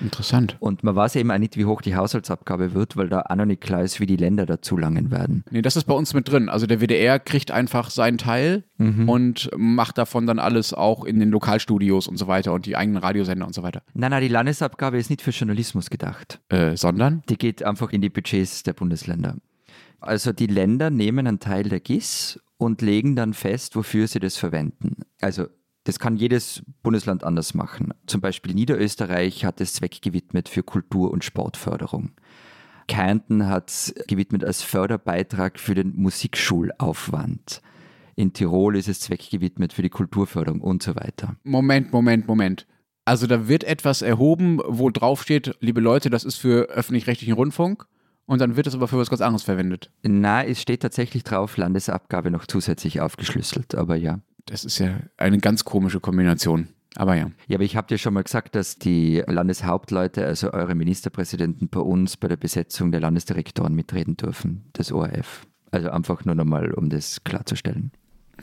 [0.02, 0.58] Interessant.
[0.60, 3.46] Und man weiß eben auch nicht, wie hoch die Haushaltsabgabe wird, weil da auch noch
[3.46, 5.46] nicht klar ist, wie die Länder dazu langen werden.
[5.50, 6.50] Nee, das ist bei uns mit drin.
[6.50, 8.66] Also der WDR kriegt einfach seinen Teil
[9.08, 12.98] und macht davon dann alles auch in den Lokalstudios und so weiter und die eigenen
[12.98, 13.82] Radiosender und so weiter.
[13.94, 16.42] Nein, nein, die Landesabgabe ist nicht für Journalismus gedacht.
[16.50, 17.24] Äh, sondern?
[17.30, 19.38] Die geht einfach in die Budgets der Bundesländer.
[20.02, 24.36] Also die Länder nehmen einen Teil der GIS und legen dann fest, wofür sie das
[24.36, 25.04] verwenden.
[25.22, 25.48] Also
[25.84, 27.94] das kann jedes Bundesland anders machen.
[28.06, 32.12] Zum Beispiel Niederösterreich hat es zweckgewidmet für Kultur- und Sportförderung.
[32.88, 37.62] Kärnten hat es gewidmet als Förderbeitrag für den Musikschulaufwand.
[38.16, 41.36] In Tirol ist es zweckgewidmet für die Kulturförderung und so weiter.
[41.44, 42.68] Moment, Moment, Moment.
[43.06, 47.88] Also da wird etwas erhoben, wo drauf steht, liebe Leute, das ist für öffentlich-rechtlichen Rundfunk.
[48.32, 49.92] Und dann wird es aber für was ganz anderes verwendet.
[50.04, 54.22] Na, es steht tatsächlich drauf, Landesabgabe noch zusätzlich aufgeschlüsselt, aber ja.
[54.46, 56.70] Das ist ja eine ganz komische Kombination.
[56.96, 57.30] Aber ja.
[57.48, 61.82] Ja, aber ich habe dir schon mal gesagt, dass die Landeshauptleute, also eure Ministerpräsidenten bei
[61.82, 65.46] uns bei der Besetzung der Landesdirektoren mitreden dürfen, des ORF.
[65.72, 67.92] Also einfach nur nochmal, um das klarzustellen.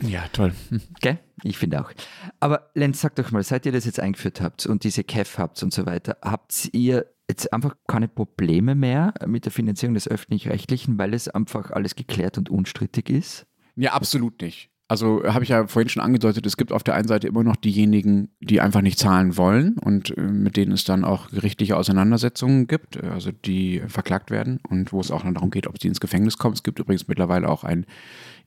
[0.01, 0.53] Ja, toll.
[1.01, 1.17] Gell?
[1.41, 1.91] Ich finde auch.
[2.39, 5.63] Aber Lenz, sag doch mal, seit ihr das jetzt eingeführt habt und diese CAF habt
[5.63, 10.97] und so weiter, habt ihr jetzt einfach keine Probleme mehr mit der Finanzierung des Öffentlich-Rechtlichen,
[10.97, 13.45] weil es einfach alles geklärt und unstrittig ist?
[13.75, 14.69] Ja, absolut nicht.
[14.91, 17.55] Also habe ich ja vorhin schon angedeutet, es gibt auf der einen Seite immer noch
[17.55, 22.65] diejenigen, die einfach nicht zahlen wollen und äh, mit denen es dann auch gerichtliche Auseinandersetzungen
[22.65, 25.89] gibt, äh, also die verklagt werden und wo es auch dann darum geht, ob sie
[25.89, 26.55] ins Gefängnis kommen.
[26.55, 27.85] Es gibt übrigens mittlerweile auch einen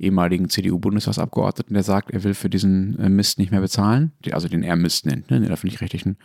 [0.03, 4.63] ehemaligen CDU-Bundestagsabgeordneten, der sagt, er will für diesen äh, Mist nicht mehr bezahlen, also den
[4.63, 6.17] er Mist nennt, ne, den öffentlich-rechtlichen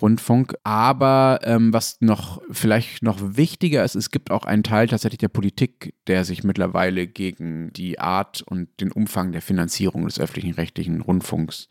[0.00, 0.54] Rundfunk.
[0.64, 5.28] Aber ähm, was noch vielleicht noch wichtiger ist, es gibt auch einen Teil tatsächlich der
[5.28, 11.00] Politik, der sich mittlerweile gegen die Art und den Umfang der Finanzierung des öffentlichen rechtlichen
[11.00, 11.68] Rundfunks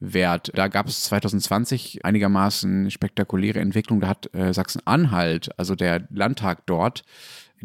[0.00, 0.50] wehrt.
[0.54, 4.00] Da gab es 2020 einigermaßen spektakuläre Entwicklung.
[4.00, 7.04] Da hat äh, Sachsen-Anhalt, also der Landtag dort,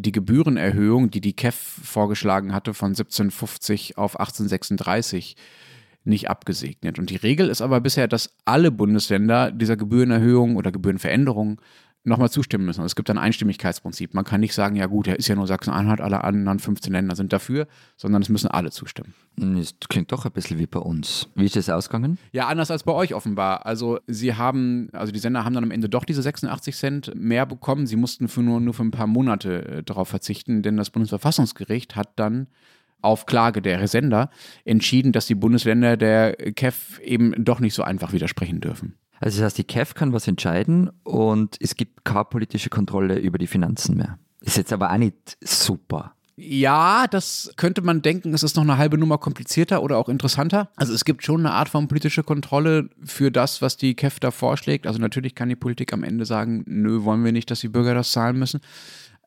[0.01, 5.35] die Gebührenerhöhung, die die KEF vorgeschlagen hatte, von 1750 auf 1836
[6.03, 6.97] nicht abgesegnet.
[6.99, 11.61] Und die Regel ist aber bisher, dass alle Bundesländer dieser Gebührenerhöhung oder Gebührenveränderung
[12.09, 12.81] nochmal zustimmen müssen.
[12.81, 14.13] Und es gibt ein Einstimmigkeitsprinzip.
[14.13, 17.15] Man kann nicht sagen, ja gut, er ist ja nur Sachsen-Anhalt, alle anderen 15 Länder
[17.15, 19.13] sind dafür, sondern es müssen alle zustimmen.
[19.37, 21.29] Das klingt doch ein bisschen wie bei uns.
[21.35, 22.17] Wie ist das ausgegangen?
[22.31, 23.65] Ja, anders als bei euch offenbar.
[23.65, 27.45] Also sie haben, also die Sender haben dann am Ende doch diese 86 Cent mehr
[27.45, 27.87] bekommen.
[27.87, 31.95] Sie mussten für nur, nur für ein paar Monate äh, darauf verzichten, denn das Bundesverfassungsgericht
[31.95, 32.47] hat dann
[33.01, 34.29] auf Klage der Sender
[34.65, 38.95] entschieden, dass die Bundesländer der KEF eben doch nicht so einfach widersprechen dürfen.
[39.19, 43.37] Also das heißt, die KEF kann was entscheiden und es gibt keine politische Kontrolle über
[43.37, 44.17] die Finanzen mehr.
[44.41, 46.13] Ist jetzt aber auch nicht super.
[46.41, 50.69] Ja, das könnte man denken, es ist noch eine halbe Nummer komplizierter oder auch interessanter.
[50.77, 54.31] Also es gibt schon eine Art von politischer Kontrolle für das, was die KEF da
[54.31, 54.87] vorschlägt.
[54.87, 57.93] Also natürlich kann die Politik am Ende sagen, nö, wollen wir nicht, dass die Bürger
[57.93, 58.61] das zahlen müssen.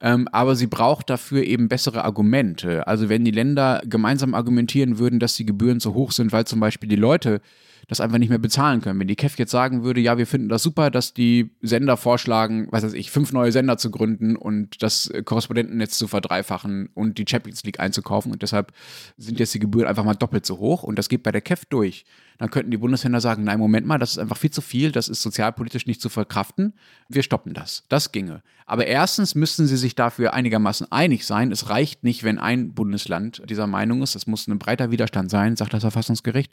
[0.02, 2.86] Ähm, aber sie braucht dafür eben bessere Argumente.
[2.88, 6.58] Also wenn die Länder gemeinsam argumentieren würden, dass die Gebühren zu hoch sind, weil zum
[6.58, 7.40] Beispiel die Leute
[7.88, 8.98] das einfach nicht mehr bezahlen können.
[8.98, 12.68] Wenn die KEF jetzt sagen würde, ja, wir finden das super, dass die Sender vorschlagen,
[12.70, 17.24] was weiß ich, fünf neue Sender zu gründen und das Korrespondentennetz zu verdreifachen und die
[17.28, 18.72] Champions League einzukaufen und deshalb
[19.16, 21.64] sind jetzt die Gebühren einfach mal doppelt so hoch und das geht bei der KEF
[21.66, 22.04] durch.
[22.42, 25.08] Dann könnten die Bundesländer sagen, nein, Moment mal, das ist einfach viel zu viel, das
[25.08, 26.72] ist sozialpolitisch nicht zu verkraften,
[27.08, 27.84] wir stoppen das.
[27.88, 28.42] Das ginge.
[28.66, 31.52] Aber erstens müssten sie sich dafür einigermaßen einig sein.
[31.52, 34.16] Es reicht nicht, wenn ein Bundesland dieser Meinung ist.
[34.16, 36.52] Es muss ein breiter Widerstand sein, sagt das Verfassungsgericht.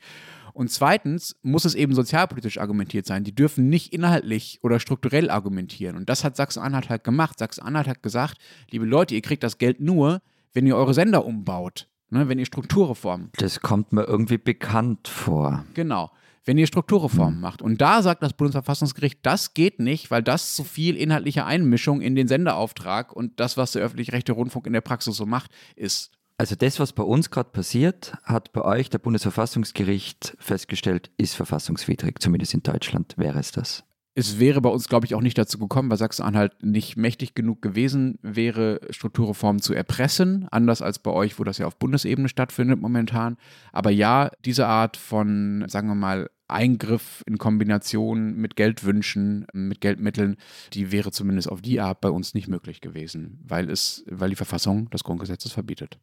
[0.54, 3.24] Und zweitens muss es eben sozialpolitisch argumentiert sein.
[3.24, 5.98] Die dürfen nicht inhaltlich oder strukturell argumentieren.
[5.98, 7.40] Und das hat Sachsen-Anhalt halt gemacht.
[7.40, 8.38] Sachsen-Anhalt hat gesagt,
[8.70, 10.22] liebe Leute, ihr kriegt das Geld nur,
[10.54, 13.30] wenn ihr eure Sender umbaut, ne, wenn ihr Strukturreformen.
[13.38, 15.66] Das kommt mir irgendwie bekannt vor.
[15.74, 16.12] Genau.
[16.46, 17.62] Wenn ihr Strukturreformen macht.
[17.62, 22.16] Und da sagt das Bundesverfassungsgericht, das geht nicht, weil das zu viel inhaltliche Einmischung in
[22.16, 26.12] den Senderauftrag und das, was der öffentlich-rechte Rundfunk in der Praxis so macht, ist.
[26.38, 32.20] Also das, was bei uns gerade passiert, hat bei euch der Bundesverfassungsgericht festgestellt, ist verfassungswidrig.
[32.20, 33.84] Zumindest in Deutschland wäre es das.
[34.16, 37.62] Es wäre bei uns, glaube ich, auch nicht dazu gekommen, weil Sachsen-Anhalt nicht mächtig genug
[37.62, 42.82] gewesen wäre, Strukturreformen zu erpressen, anders als bei euch, wo das ja auf Bundesebene stattfindet
[42.82, 43.38] momentan.
[43.72, 50.38] Aber ja, diese Art von, sagen wir mal, Eingriff in Kombination mit Geldwünschen, mit Geldmitteln,
[50.74, 54.36] die wäre zumindest auf die Art bei uns nicht möglich gewesen, weil es, weil die
[54.36, 56.00] Verfassung des Grundgesetzes verbietet.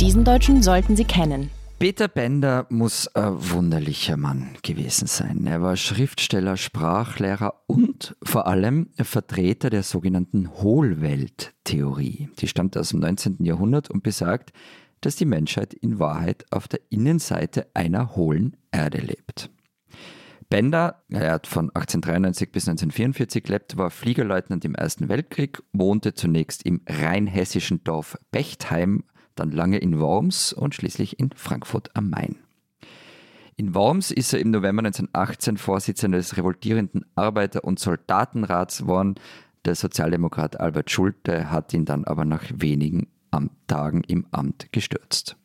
[0.00, 1.50] Diesen Deutschen sollten Sie kennen.
[1.78, 5.46] Peter Bender muss ein wunderlicher Mann gewesen sein.
[5.46, 12.30] Er war Schriftsteller, Sprachlehrer und vor allem Vertreter der sogenannten Hohlwelttheorie.
[12.38, 13.44] Die stammt aus dem 19.
[13.44, 14.54] Jahrhundert und besagt,
[15.02, 19.50] dass die Menschheit in Wahrheit auf der Innenseite einer hohlen Erde lebt.
[20.48, 26.62] Bender, er hat von 1893 bis 1944 gelebt, war Fliegerleutnant im Ersten Weltkrieg, wohnte zunächst
[26.62, 29.04] im rheinhessischen Dorf Bechtheim,
[29.36, 32.36] dann lange in Worms und schließlich in Frankfurt am Main.
[33.56, 39.14] In Worms ist er im November 1918 Vorsitzender des revoltierenden Arbeiter- und Soldatenrats geworden.
[39.64, 43.08] Der Sozialdemokrat Albert Schulte hat ihn dann aber nach wenigen
[43.66, 45.36] Tagen im Amt gestürzt.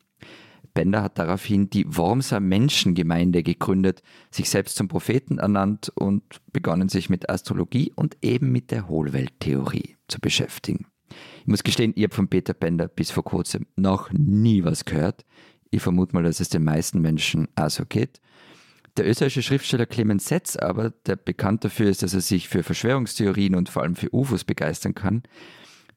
[0.73, 6.23] Bender hat daraufhin die Wormser Menschengemeinde gegründet, sich selbst zum Propheten ernannt und
[6.53, 10.85] begonnen sich mit Astrologie und eben mit der Hohlwelttheorie zu beschäftigen.
[11.41, 15.25] Ich muss gestehen, ich habe von Peter Bender bis vor kurzem noch nie was gehört.
[15.71, 18.21] Ich vermute mal, dass es den meisten Menschen auch so geht.
[18.97, 23.55] Der österreichische Schriftsteller Clemens Setz aber, der bekannt dafür ist, dass er sich für Verschwörungstheorien
[23.55, 25.23] und vor allem für UFOs begeistern kann,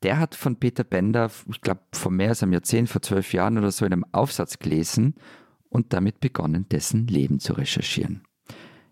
[0.02, 3.58] der hat von Peter Bender, ich glaube vor mehr als einem Jahrzehnt, vor zwölf Jahren
[3.58, 5.14] oder so in einem Aufsatz gelesen
[5.68, 8.22] und damit begonnen, dessen Leben zu recherchieren.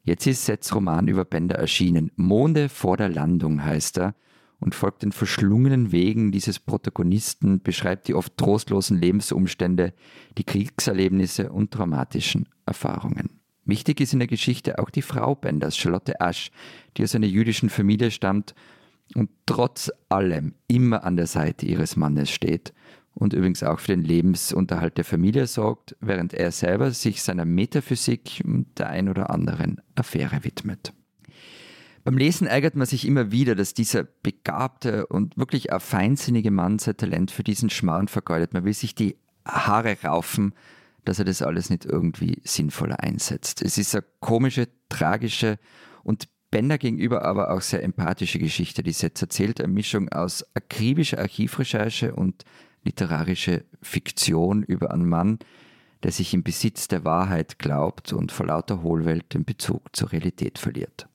[0.03, 2.11] Jetzt ist Seths Roman über Bender erschienen.
[2.17, 4.15] Monde vor der Landung heißt er
[4.63, 9.93] und folgt den verschlungenen Wegen dieses Protagonisten, beschreibt die oft trostlosen Lebensumstände,
[10.39, 13.41] die Kriegserlebnisse und traumatischen Erfahrungen.
[13.65, 16.51] Wichtig ist in der Geschichte auch die Frau Benders, Charlotte Asch,
[16.97, 18.55] die aus einer jüdischen Familie stammt
[19.17, 22.73] und trotz allem immer an der Seite ihres Mannes steht
[23.15, 28.43] und übrigens auch für den Lebensunterhalt der Familie sorgt, während er selber sich seiner Metaphysik
[28.45, 30.93] und der ein oder anderen Affäre widmet.
[32.05, 36.81] Beim Lesen ärgert man sich immer wieder, dass dieser begabte und wirklich auch feinsinnige Mann
[36.81, 38.55] sein Talent für diesen Schmarrn vergeudet.
[38.55, 40.55] Man will sich die Haare raufen,
[41.05, 43.63] dass er das alles nicht irgendwie sinnvoller einsetzt.
[43.63, 45.59] Es ist eine komische, tragische
[46.03, 51.19] und Bender gegenüber aber auch sehr empathische Geschichte, die jetzt erzählt, eine Mischung aus akribischer
[51.19, 52.45] Archivrecherche und
[52.85, 55.39] literarische Fiktion über einen Mann,
[56.03, 60.59] der sich im Besitz der Wahrheit glaubt und vor lauter Hohlwelt den Bezug zur Realität
[60.59, 61.09] verliert.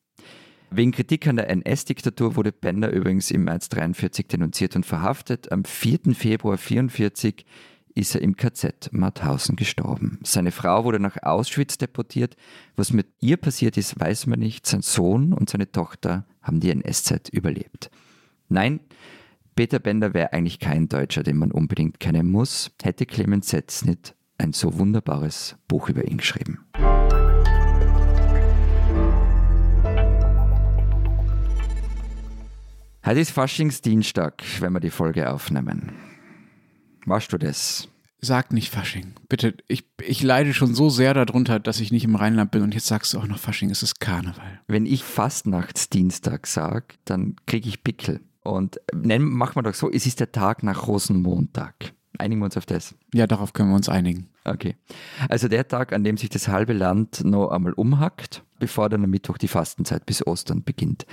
[0.70, 5.52] Wegen Kritik an der NS-Diktatur wurde Bender übrigens im März 43 denunziert und verhaftet.
[5.52, 6.14] Am 4.
[6.14, 7.46] Februar 44
[7.96, 10.20] ist er im KZ Mauthausen gestorben.
[10.24, 12.36] Seine Frau wurde nach Auschwitz deportiert.
[12.76, 14.68] Was mit ihr passiert ist, weiß man nicht.
[14.68, 17.90] Sein Sohn und seine Tochter haben die NS-Zeit überlebt.
[18.50, 18.82] Nein,
[19.56, 24.16] Peter Bender wäre eigentlich kein Deutscher, den man unbedingt kennen muss, hätte Clemens Setz nicht
[24.38, 26.60] ein so wunderbares Buch über ihn geschrieben.
[33.08, 35.94] Heute ist Faschingsdienstag, wenn wir die Folge aufnehmen.
[37.06, 37.88] Warst du das?
[38.20, 39.14] Sag nicht Fasching.
[39.30, 42.74] Bitte, ich, ich leide schon so sehr darunter, dass ich nicht im Rheinland bin und
[42.74, 44.60] jetzt sagst du auch noch Fasching, es ist Karneval.
[44.68, 48.20] Wenn ich Fastnachtsdienstag sage, dann kriege ich Pickel.
[48.44, 51.94] Und nennen, machen wir doch so, es ist der Tag nach Rosenmontag.
[52.18, 52.94] Einigen wir uns auf das.
[53.14, 54.28] Ja, darauf können wir uns einigen.
[54.44, 54.76] Okay.
[55.30, 59.12] Also der Tag, an dem sich das halbe Land noch einmal umhackt, bevor dann am
[59.12, 61.06] Mittwoch die Fastenzeit bis Ostern beginnt.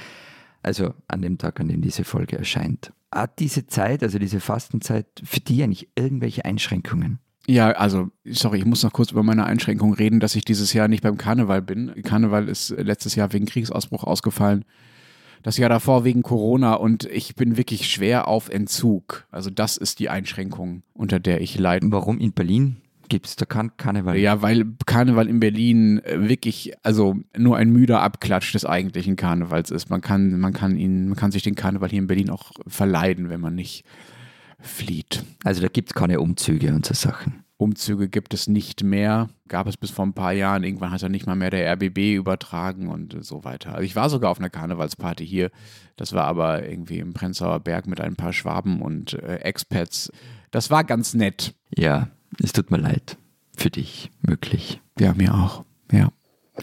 [0.65, 2.93] Also an dem Tag, an dem diese Folge erscheint.
[3.13, 7.19] Hat diese Zeit, also diese Fastenzeit, für die eigentlich irgendwelche Einschränkungen?
[7.47, 10.89] Ja, also, sorry, ich muss noch kurz über meine Einschränkung reden, dass ich dieses Jahr
[10.89, 11.93] nicht beim Karneval bin.
[12.03, 14.65] Karneval ist letztes Jahr wegen Kriegsausbruch ausgefallen.
[15.43, 19.27] Das Jahr davor wegen Corona und ich bin wirklich schwer auf Entzug.
[19.31, 21.87] Also, das ist die Einschränkung, unter der ich leide.
[21.91, 22.77] Warum in Berlin?
[23.09, 24.17] Gibt es da kein Karneval?
[24.17, 29.71] Ja, weil Karneval in Berlin äh, wirklich, also nur ein müder Abklatsch des eigentlichen Karnevals
[29.71, 29.91] ist.
[29.91, 33.29] Man kann, man kann ihn, man kann sich den Karneval hier in Berlin auch verleiden,
[33.29, 33.85] wenn man nicht
[34.61, 35.25] flieht.
[35.45, 37.45] Also da gibt es keine Umzüge und so Sachen.
[37.57, 39.29] Umzüge gibt es nicht mehr.
[39.49, 40.65] Gab es bis vor ein paar Jahren.
[40.65, 43.73] Irgendwann hat er nicht mal mehr der RBB übertragen und so weiter.
[43.73, 45.51] Also ich war sogar auf einer Karnevalsparty hier.
[45.97, 50.11] Das war aber irgendwie im Prenzlauer Berg mit ein paar Schwaben und äh, Expats.
[50.51, 51.55] Das war ganz nett.
[51.77, 52.09] Ja,
[52.43, 53.19] es tut mir leid.
[53.57, 54.81] Für dich, möglich.
[54.99, 55.65] Ja, mir auch.
[55.93, 56.11] Ja,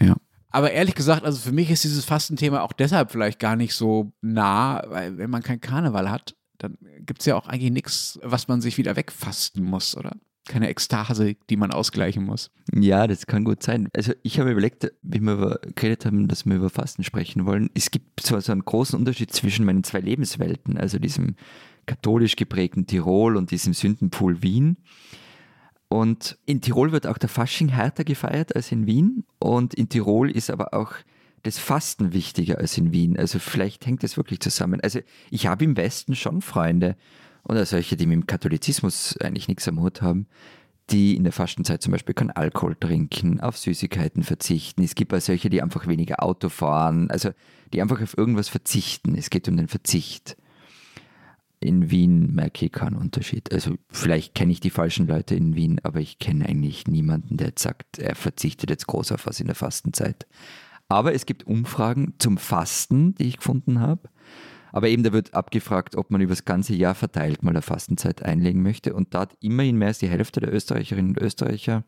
[0.00, 0.16] ja.
[0.50, 4.12] Aber ehrlich gesagt, also für mich ist dieses Fastenthema auch deshalb vielleicht gar nicht so
[4.20, 8.48] nah, weil wenn man kein Karneval hat, dann gibt es ja auch eigentlich nichts, was
[8.48, 10.16] man sich wieder wegfasten muss, oder?
[10.46, 12.50] Keine Ekstase, die man ausgleichen muss.
[12.74, 13.88] Ja, das kann gut sein.
[13.96, 17.70] Also ich habe überlegt, wie wir über, geredet haben, dass wir über Fasten sprechen wollen.
[17.74, 21.36] Es gibt so, so einen großen Unterschied zwischen meinen zwei Lebenswelten, also diesem
[21.86, 24.76] katholisch geprägten Tirol und diesem Sündenpool Wien.
[25.92, 29.24] Und in Tirol wird auch der Fasching härter gefeiert als in Wien.
[29.38, 30.94] Und in Tirol ist aber auch
[31.42, 33.18] das Fasten wichtiger als in Wien.
[33.18, 34.80] Also vielleicht hängt das wirklich zusammen.
[34.80, 35.00] Also
[35.30, 36.96] ich habe im Westen schon Freunde
[37.44, 40.28] oder solche, die mit dem Katholizismus eigentlich nichts am Hut haben,
[40.88, 44.82] die in der Fastenzeit zum Beispiel keinen Alkohol trinken, auf Süßigkeiten verzichten.
[44.82, 47.32] Es gibt auch solche, die einfach weniger Auto fahren, also
[47.74, 49.14] die einfach auf irgendwas verzichten.
[49.14, 50.38] Es geht um den Verzicht
[51.62, 53.52] in Wien merke ich keinen Unterschied.
[53.52, 57.48] Also vielleicht kenne ich die falschen Leute in Wien, aber ich kenne eigentlich niemanden, der
[57.48, 60.26] jetzt sagt, er verzichtet jetzt groß auf was in der Fastenzeit.
[60.88, 64.08] Aber es gibt Umfragen zum Fasten, die ich gefunden habe.
[64.72, 68.22] Aber eben, da wird abgefragt, ob man über das ganze Jahr verteilt mal eine Fastenzeit
[68.22, 68.94] einlegen möchte.
[68.94, 71.84] Und da hat immerhin mehr als die Hälfte der Österreicherinnen und Österreicher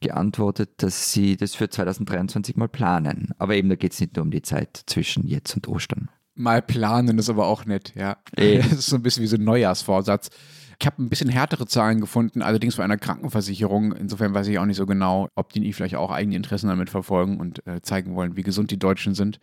[0.00, 3.32] geantwortet, dass sie das für 2023 mal planen.
[3.38, 6.10] Aber eben, da geht es nicht nur um die Zeit zwischen jetzt und Ostern.
[6.38, 8.16] Mal planen ist aber auch nett, ja.
[8.36, 8.58] Ey.
[8.62, 10.30] Das ist so ein bisschen wie so ein Neujahrsvorsatz.
[10.80, 13.90] Ich habe ein bisschen härtere Zahlen gefunden, allerdings bei einer Krankenversicherung.
[13.92, 17.40] Insofern weiß ich auch nicht so genau, ob die vielleicht auch eigene Interessen damit verfolgen
[17.40, 19.40] und äh, zeigen wollen, wie gesund die Deutschen sind.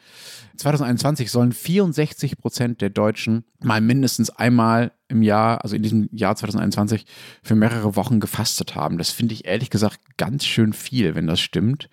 [0.55, 6.37] 2021 sollen 64 Prozent der Deutschen mal mindestens einmal im Jahr, also in diesem Jahr
[6.37, 7.05] 2021,
[7.43, 8.97] für mehrere Wochen gefastet haben.
[8.97, 11.89] Das finde ich ehrlich gesagt ganz schön viel, wenn das stimmt.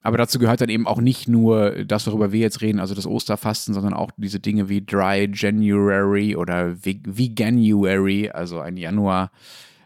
[0.00, 3.06] Aber dazu gehört dann eben auch nicht nur das, worüber wir jetzt reden, also das
[3.06, 9.30] Osterfasten, sondern auch diese Dinge wie Dry January oder Veganuary, also ein Januar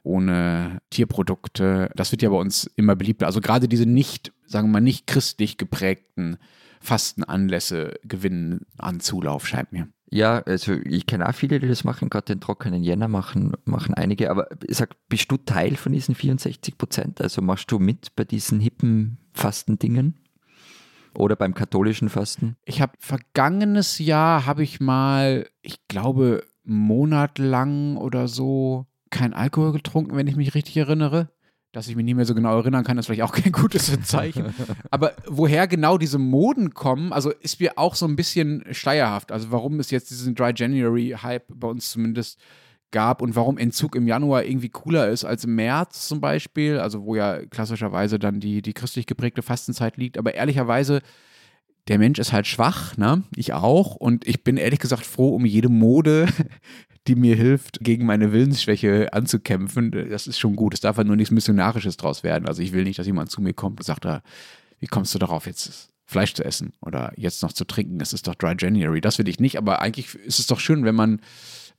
[0.02, 1.90] ohne Tierprodukte.
[1.94, 3.26] Das wird ja bei uns immer beliebter.
[3.26, 6.36] Also gerade diese nicht, sagen wir mal, nicht christlich geprägten
[6.80, 9.88] Fastenanlässe gewinnen an Zulauf, scheint mir.
[10.12, 13.94] Ja, also ich kenne auch viele, die das machen, gerade den trockenen Jänner machen, machen
[13.94, 14.30] einige.
[14.30, 17.22] Aber sag, bist du Teil von diesen 64 Prozent?
[17.22, 20.18] Also machst du mit bei diesen hippen Fastendingen?
[21.14, 22.56] Oder beim katholischen Fasten?
[22.66, 30.14] Ich habe vergangenes Jahr habe ich mal, ich glaube, monatlang oder so kein Alkohol getrunken,
[30.14, 31.30] wenn ich mich richtig erinnere.
[31.72, 34.54] Dass ich mich nicht mehr so genau erinnern kann, ist vielleicht auch kein gutes Zeichen.
[34.90, 39.32] Aber woher genau diese Moden kommen, also ist mir auch so ein bisschen steierhaft.
[39.32, 42.38] Also warum es jetzt diesen Dry January-Hype bei uns zumindest
[42.92, 47.04] gab und warum Entzug im Januar irgendwie cooler ist als im März zum Beispiel, also
[47.04, 50.18] wo ja klassischerweise dann die, die christlich geprägte Fastenzeit liegt.
[50.18, 51.00] Aber ehrlicherweise,
[51.88, 53.24] der Mensch ist halt schwach, ne?
[53.34, 53.96] Ich auch.
[53.96, 56.28] Und ich bin ehrlich gesagt froh um jede Mode,
[57.08, 59.90] die mir hilft, gegen meine Willensschwäche anzukämpfen.
[60.10, 60.74] Das ist schon gut.
[60.74, 62.46] Es darf halt nur nichts Missionarisches draus werden.
[62.46, 64.22] Also ich will nicht, dass jemand zu mir kommt und sagt, ah,
[64.78, 68.00] wie kommst du darauf, jetzt Fleisch zu essen oder jetzt noch zu trinken?
[68.00, 69.00] Es ist doch Dry January.
[69.00, 69.58] Das will ich nicht.
[69.58, 71.20] Aber eigentlich ist es doch schön, wenn man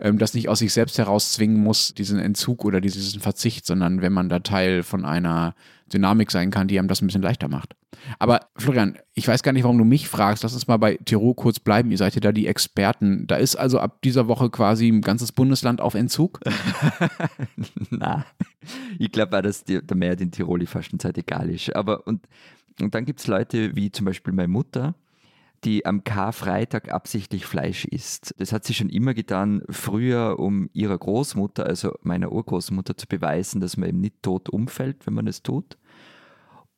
[0.04, 4.14] ähm, das nicht aus sich selbst herauszwingen muss, diesen Entzug oder diesen Verzicht, sondern wenn
[4.14, 5.56] man da Teil von einer
[5.92, 7.76] Dynamik sein kann, die einem das ein bisschen leichter macht.
[8.20, 10.44] Aber Florian, ich weiß gar nicht, warum du mich fragst.
[10.44, 11.90] Lass uns mal bei Tirol kurz bleiben.
[11.92, 13.28] Ihr seid ja da die Experten.
[13.28, 16.40] Da ist also ab dieser Woche quasi ein ganzes Bundesland auf Entzug.
[17.90, 18.26] Na,
[19.00, 21.74] ich glaube auch, dass der Mehrheit in Tirol die Fastenzeit egal ist.
[21.76, 22.28] Aber und,
[22.82, 24.96] und dann gibt es Leute wie zum Beispiel meine Mutter,
[25.66, 28.36] die am Karfreitag absichtlich Fleisch isst.
[28.38, 33.62] Das hat sie schon immer getan, früher, um ihrer Großmutter, also meiner Urgroßmutter, zu beweisen,
[33.62, 35.78] dass man eben nicht tot umfällt, wenn man es tut.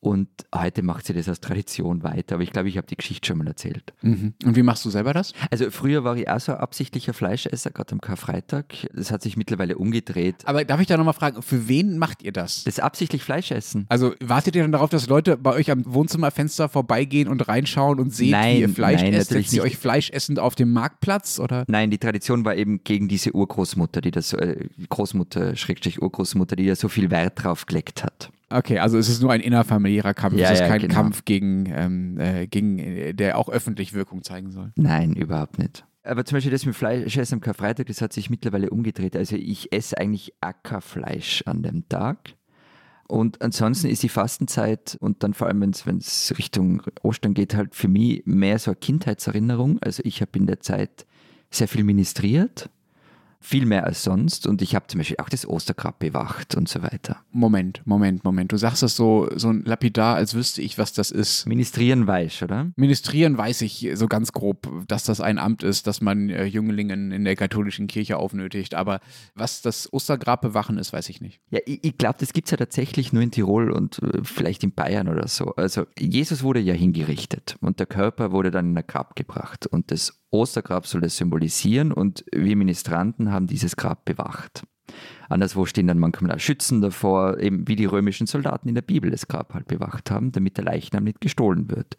[0.06, 2.36] Und heute macht sie das als Tradition weiter.
[2.36, 3.92] Aber ich glaube, ich habe die Geschichte schon mal erzählt.
[4.02, 4.34] Mhm.
[4.44, 5.32] Und wie machst du selber das?
[5.50, 8.66] Also früher war ich auch so ein absichtlicher Fleischesser, gerade am Karfreitag.
[8.94, 10.36] Das hat sich mittlerweile umgedreht.
[10.44, 12.62] Aber darf ich da nochmal fragen, für wen macht ihr das?
[12.62, 13.86] Das absichtlich Fleischessen.
[13.88, 18.14] Also wartet ihr dann darauf, dass Leute bei euch am Wohnzimmerfenster vorbeigehen und reinschauen und
[18.14, 19.30] sehen, Nein, wie ihr Fleisch nein, esst?
[19.30, 21.40] Setzt ihr euch fleischessend auf dem Marktplatz?
[21.40, 21.64] Oder?
[21.66, 26.66] Nein, die Tradition war eben gegen diese Urgroßmutter, die das, äh, Großmutter, Schrägstrich Urgroßmutter, die
[26.66, 28.30] da so viel Wert drauf gelegt hat.
[28.48, 30.36] Okay, also es ist nur ein innerfamiliärer Kampf.
[30.36, 30.94] Ja, es ist ja, kein genau.
[30.94, 34.72] Kampf gegen, ähm, äh, gegen äh, der auch öffentlich Wirkung zeigen soll.
[34.76, 35.84] Nein, überhaupt nicht.
[36.04, 39.16] Aber zum Beispiel das mit Fleischessen am Karfreitag, das hat sich mittlerweile umgedreht.
[39.16, 42.34] Also ich esse eigentlich Ackerfleisch an dem Tag.
[43.08, 47.74] Und ansonsten ist die Fastenzeit und dann vor allem, wenn es Richtung Ostern geht, halt
[47.74, 49.78] für mich mehr so eine Kindheitserinnerung.
[49.80, 51.06] Also ich habe in der Zeit
[51.50, 52.68] sehr viel ministriert,
[53.46, 54.46] viel mehr als sonst.
[54.48, 57.18] Und ich habe zum Beispiel auch das Ostergrab bewacht und so weiter.
[57.30, 58.50] Moment, Moment, Moment.
[58.50, 61.46] Du sagst das so, so lapidar, als wüsste ich, was das ist.
[61.46, 62.72] Ministrieren weiß, oder?
[62.74, 67.12] Ministrieren weiß ich so ganz grob, dass das ein Amt ist, dass man äh, Jünglingen
[67.12, 68.74] in der katholischen Kirche aufnötigt.
[68.74, 68.98] Aber
[69.36, 71.40] was das Ostergrab bewachen ist, weiß ich nicht.
[71.50, 74.64] Ja, ich, ich glaube, das gibt es ja tatsächlich nur in Tirol und äh, vielleicht
[74.64, 75.54] in Bayern oder so.
[75.54, 79.92] Also Jesus wurde ja hingerichtet und der Körper wurde dann in ein Grab gebracht und
[79.92, 84.64] das Ostergrab soll das symbolisieren und wir Ministranten haben dieses Grab bewacht.
[85.28, 89.28] Anderswo stehen dann manchmal Schützen davor, eben wie die römischen Soldaten in der Bibel das
[89.28, 91.96] Grab halt bewacht haben, damit der Leichnam nicht gestohlen wird.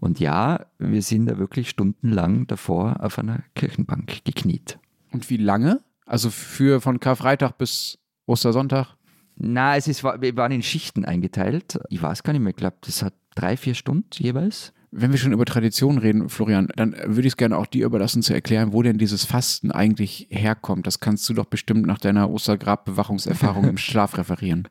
[0.00, 4.78] Und ja, wir sind da wirklich stundenlang davor auf einer Kirchenbank gekniet.
[5.12, 5.80] Und wie lange?
[6.06, 8.96] Also für von Karfreitag bis Ostersonntag?
[9.36, 11.78] Na, es ist, wir waren in Schichten eingeteilt.
[11.90, 14.72] Ich weiß gar nicht mehr, ich glaube, das hat drei, vier Stunden jeweils.
[14.90, 18.22] Wenn wir schon über Traditionen reden, Florian, dann würde ich es gerne auch dir überlassen
[18.22, 20.86] zu erklären, wo denn dieses Fasten eigentlich herkommt.
[20.86, 24.66] Das kannst du doch bestimmt nach deiner Ostergrabbewachungserfahrung im Schlaf referieren.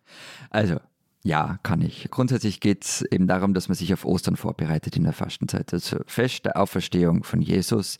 [0.49, 0.77] Also,
[1.23, 2.09] ja, kann ich.
[2.09, 5.73] Grundsätzlich geht es eben darum, dass man sich auf Ostern vorbereitet in der Fastenzeit.
[5.73, 7.99] Also Fest der Auferstehung von Jesus.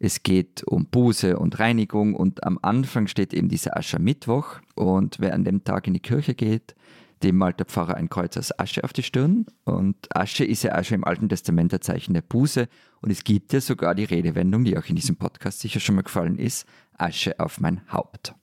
[0.00, 5.34] Es geht um Buße und Reinigung und am Anfang steht eben dieser Aschermittwoch und wer
[5.34, 6.74] an dem Tag in die Kirche geht,
[7.22, 10.82] dem malt der Pfarrer ein Kreuz aus Asche auf die Stirn und Asche ist ja
[10.84, 12.68] schon im Alten Testament ein Zeichen der Buße
[13.00, 16.02] und es gibt ja sogar die Redewendung, die auch in diesem Podcast sicher schon mal
[16.02, 16.66] gefallen ist,
[16.98, 18.34] Asche auf mein Haupt.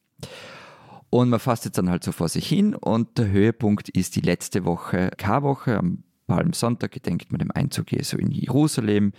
[1.10, 4.64] Und man fastet dann halt so vor sich hin und der Höhepunkt ist die letzte
[4.64, 9.12] Woche, Karwoche, am Palmsonntag gedenkt man dem Einzug Jesu in Jerusalem,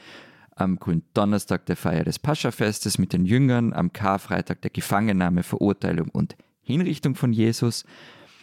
[0.56, 6.36] am Gründonnerstag der Feier des Paschafestes mit den Jüngern, am Karfreitag der Gefangennahme, Verurteilung und
[6.62, 7.84] Hinrichtung von Jesus.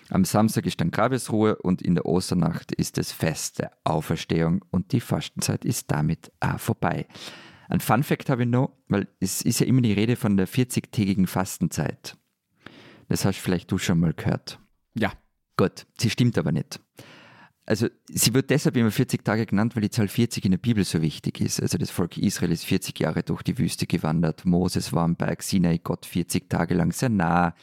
[0.09, 4.91] Am Samstag ist dann Grabesruhe und in der Osternacht ist das Fest der Auferstehung und
[4.91, 7.07] die Fastenzeit ist damit auch vorbei.
[7.69, 10.47] Ein Fun Fact habe ich noch, weil es ist ja immer die Rede von der
[10.47, 12.17] 40-tägigen Fastenzeit.
[13.07, 14.59] Das hast vielleicht du schon mal gehört.
[14.95, 15.11] Ja.
[15.57, 16.79] Gut, sie stimmt aber nicht.
[17.65, 20.83] Also sie wird deshalb immer 40 Tage genannt, weil die Zahl 40 in der Bibel
[20.83, 21.61] so wichtig ist.
[21.61, 24.45] Also das Volk Israel ist 40 Jahre durch die Wüste gewandert.
[24.45, 27.53] Moses war am Berg Sinai Gott 40 Tage lang sehr nah.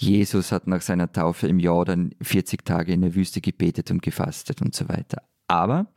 [0.00, 4.62] Jesus hat nach seiner Taufe im Jordan 40 Tage in der Wüste gebetet und gefastet
[4.62, 5.22] und so weiter.
[5.46, 5.88] Aber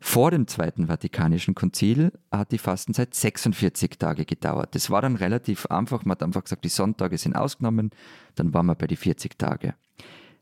[0.00, 4.74] vor dem Zweiten Vatikanischen Konzil hat die Fastenzeit 46 Tage gedauert.
[4.74, 6.04] Das war dann relativ einfach.
[6.04, 7.90] Man hat einfach gesagt, die Sonntage sind ausgenommen,
[8.34, 9.74] dann waren wir bei die 40 Tage.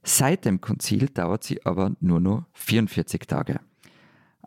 [0.02, 3.60] Seit dem Konzil dauert sie aber nur noch 44 Tage.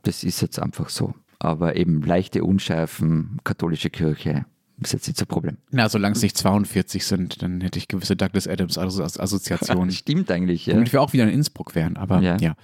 [0.01, 1.13] Das ist jetzt einfach so.
[1.37, 4.47] Aber eben leichte Unschärfen, katholische Kirche,
[4.81, 5.57] ist jetzt nicht so ein Problem.
[5.71, 9.91] Na, solange es nicht 42 sind, dann hätte ich gewisse Douglas Adams As- Assoziationen.
[9.91, 10.73] Stimmt eigentlich, ja.
[10.73, 12.37] Damit wir auch wieder in Innsbruck wären, aber ja.
[12.37, 12.55] Ja.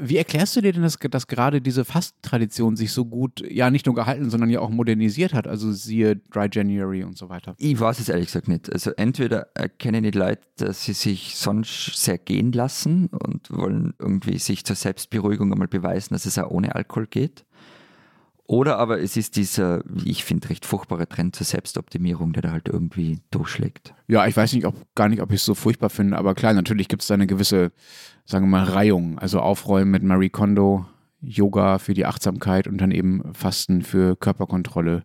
[0.00, 3.84] Wie erklärst du dir denn, dass, dass gerade diese Fastentradition sich so gut, ja nicht
[3.84, 5.46] nur gehalten, sondern ja auch modernisiert hat?
[5.46, 7.54] Also siehe Dry January und so weiter.
[7.58, 8.72] Ich weiß es ehrlich gesagt nicht.
[8.72, 14.38] Also entweder erkennen die Leute, dass sie sich sonst sehr gehen lassen und wollen irgendwie
[14.38, 17.44] sich zur Selbstberuhigung einmal beweisen, dass es auch ohne Alkohol geht.
[18.52, 22.50] Oder aber es ist dieser, wie ich finde, recht furchtbare Trend zur Selbstoptimierung, der da
[22.50, 23.94] halt irgendwie durchschlägt.
[24.08, 26.52] Ja, ich weiß nicht, ob gar nicht, ob ich es so furchtbar finde, aber klar,
[26.52, 27.72] natürlich gibt es da eine gewisse,
[28.26, 29.18] sagen wir mal, Reihung.
[29.18, 30.84] Also Aufräumen mit Marie Kondo,
[31.22, 35.04] Yoga für die Achtsamkeit und dann eben Fasten für Körperkontrolle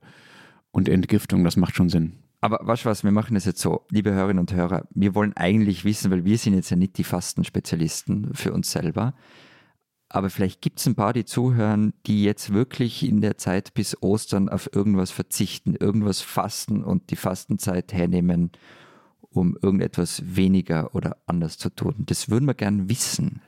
[0.72, 2.18] und Entgiftung, das macht schon Sinn.
[2.42, 5.32] Aber weißt du was, wir machen das jetzt so, liebe Hörerinnen und Hörer, wir wollen
[5.38, 9.14] eigentlich wissen, weil wir sind jetzt ja nicht die Fastenspezialisten für uns selber,
[10.10, 14.02] aber vielleicht gibt es ein paar, die zuhören, die jetzt wirklich in der Zeit bis
[14.02, 18.52] Ostern auf irgendwas verzichten, irgendwas fasten und die Fastenzeit hernehmen,
[19.30, 22.04] um irgendetwas weniger oder anders zu tun.
[22.06, 23.42] Das würden wir gern wissen.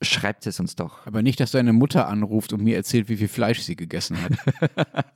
[0.00, 1.06] Schreibt es uns doch.
[1.06, 4.32] Aber nicht, dass deine Mutter anruft und mir erzählt, wie viel Fleisch sie gegessen hat.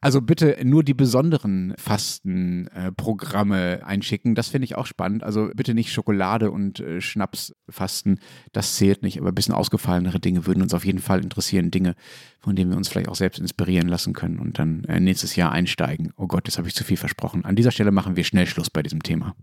[0.00, 4.36] Also bitte nur die besonderen Fastenprogramme äh, einschicken.
[4.36, 5.24] Das finde ich auch spannend.
[5.24, 8.20] Also bitte nicht Schokolade und äh, Schnaps fasten.
[8.52, 9.18] Das zählt nicht.
[9.18, 11.72] Aber ein bisschen ausgefallenere Dinge würden uns auf jeden Fall interessieren.
[11.72, 11.96] Dinge,
[12.38, 15.50] von denen wir uns vielleicht auch selbst inspirieren lassen können und dann äh, nächstes Jahr
[15.50, 16.12] einsteigen.
[16.16, 17.44] Oh Gott, das habe ich zu viel versprochen.
[17.44, 19.34] An dieser Stelle machen wir schnell Schluss bei diesem Thema.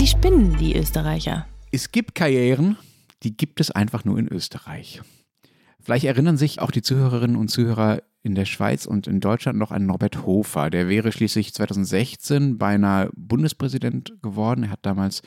[0.00, 1.46] Die spinnen, die Österreicher.
[1.70, 2.76] Es gibt Karrieren,
[3.22, 5.00] die gibt es einfach nur in Österreich.
[5.82, 9.70] Vielleicht erinnern sich auch die Zuhörerinnen und Zuhörer in der Schweiz und in Deutschland noch
[9.70, 10.70] an Norbert Hofer.
[10.70, 14.64] Der wäre schließlich 2016 beinahe Bundespräsident geworden.
[14.64, 15.22] Er hat damals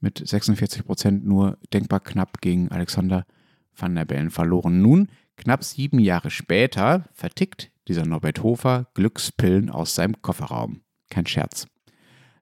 [0.00, 3.26] mit 46 Prozent nur denkbar knapp gegen Alexander
[3.74, 4.80] van der Bellen verloren.
[4.80, 10.82] Nun, knapp sieben Jahre später, vertickt dieser Norbert Hofer Glückspillen aus seinem Kofferraum.
[11.10, 11.66] Kein Scherz.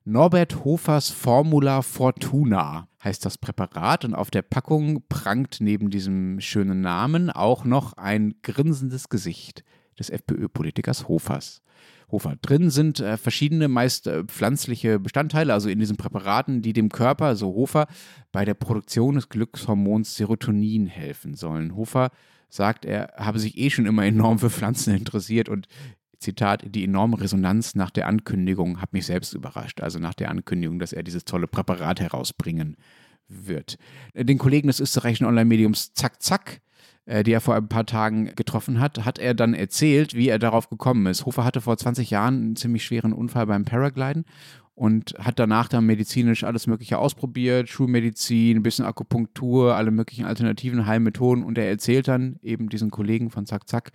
[0.07, 6.81] Norbert Hofers Formula Fortuna heißt das Präparat und auf der Packung prangt neben diesem schönen
[6.81, 9.63] Namen auch noch ein grinsendes Gesicht
[9.97, 11.63] des FPÖ-Politikers Hofers.
[12.11, 12.35] Hofer.
[12.39, 17.25] Drin sind äh, verschiedene, meist äh, pflanzliche Bestandteile, also in diesen Präparaten, die dem Körper,
[17.25, 17.87] also Hofer,
[18.31, 21.75] bei der Produktion des Glückshormons Serotonin helfen sollen.
[21.75, 22.11] Hofer
[22.47, 25.67] sagt, er habe sich eh schon immer enorm für Pflanzen interessiert und
[26.19, 29.81] Zitat, die enorme Resonanz nach der Ankündigung hat mich selbst überrascht.
[29.81, 32.77] Also nach der Ankündigung, dass er dieses tolle Präparat herausbringen
[33.27, 33.77] wird.
[34.13, 36.61] Den Kollegen des österreichischen Online-Mediums Zack Zack,
[37.05, 40.39] äh, die er vor ein paar Tagen getroffen hat, hat er dann erzählt, wie er
[40.39, 41.25] darauf gekommen ist.
[41.25, 44.25] Hofer hatte vor 20 Jahren einen ziemlich schweren Unfall beim Paragliden
[44.75, 50.85] und hat danach dann medizinisch alles Mögliche ausprobiert, Schulmedizin, ein bisschen Akupunktur, alle möglichen alternativen
[50.85, 53.91] Heilmethoden und er erzählt dann eben diesen Kollegen von Zack Zack,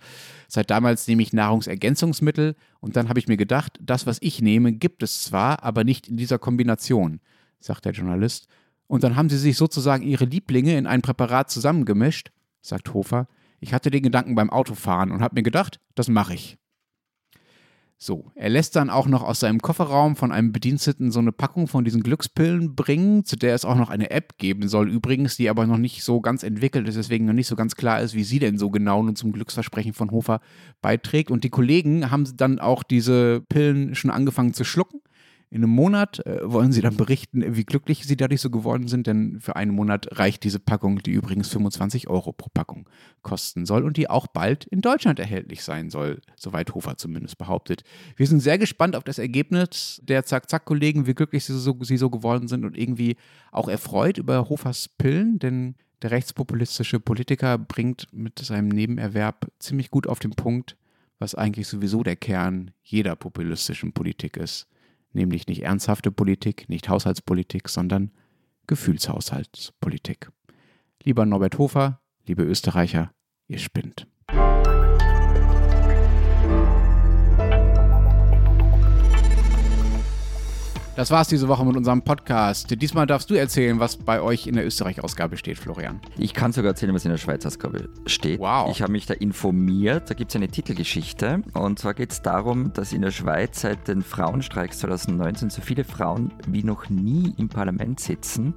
[0.47, 4.73] seit damals nehme ich Nahrungsergänzungsmittel und dann habe ich mir gedacht, das, was ich nehme,
[4.73, 7.19] gibt es zwar, aber nicht in dieser Kombination,
[7.59, 8.47] sagt der Journalist.
[8.87, 13.27] Und dann haben sie sich sozusagen ihre Lieblinge in ein Präparat zusammengemischt, sagt Hofer.
[13.61, 16.57] Ich hatte den Gedanken beim Autofahren und habe mir gedacht, das mache ich.
[18.03, 21.67] So, er lässt dann auch noch aus seinem Kofferraum von einem Bediensteten so eine Packung
[21.67, 25.51] von diesen Glückspillen bringen, zu der es auch noch eine App geben soll, übrigens, die
[25.51, 28.23] aber noch nicht so ganz entwickelt ist, deswegen noch nicht so ganz klar ist, wie
[28.23, 30.41] sie denn so genau nun zum Glücksversprechen von Hofer
[30.81, 31.29] beiträgt.
[31.29, 35.01] Und die Kollegen haben dann auch diese Pillen schon angefangen zu schlucken
[35.51, 39.05] in einem Monat äh, wollen sie dann berichten, wie glücklich sie dadurch so geworden sind,
[39.05, 42.89] denn für einen Monat reicht diese Packung, die übrigens 25 Euro pro Packung
[43.21, 47.83] kosten soll und die auch bald in Deutschland erhältlich sein soll, soweit Hofer zumindest behauptet.
[48.15, 52.09] Wir sind sehr gespannt auf das Ergebnis der Zack-Zack-Kollegen, wie glücklich sie so, sie so
[52.09, 53.17] geworden sind und irgendwie
[53.51, 60.07] auch erfreut über Hofers Pillen, denn der rechtspopulistische Politiker bringt mit seinem Nebenerwerb ziemlich gut
[60.07, 60.77] auf den Punkt,
[61.19, 64.70] was eigentlich sowieso der Kern jeder populistischen Politik ist
[65.13, 68.11] nämlich nicht ernsthafte Politik, nicht Haushaltspolitik, sondern
[68.67, 70.31] Gefühlshaushaltspolitik.
[71.03, 73.11] Lieber Norbert Hofer, liebe Österreicher,
[73.47, 74.07] ihr spinnt.
[80.93, 82.69] Das war's diese Woche mit unserem Podcast.
[82.81, 86.01] Diesmal darfst du erzählen, was bei euch in der Österreich-Ausgabe steht, Florian.
[86.17, 88.41] Ich kann sogar erzählen, was in der Schweiz-Ausgabe steht.
[88.41, 88.69] Wow.
[88.69, 90.09] Ich habe mich da informiert.
[90.09, 91.43] Da gibt es eine Titelgeschichte.
[91.53, 95.85] Und zwar geht es darum, dass in der Schweiz seit den Frauenstreiks 2019 so viele
[95.85, 98.53] Frauen wie noch nie im Parlament sitzen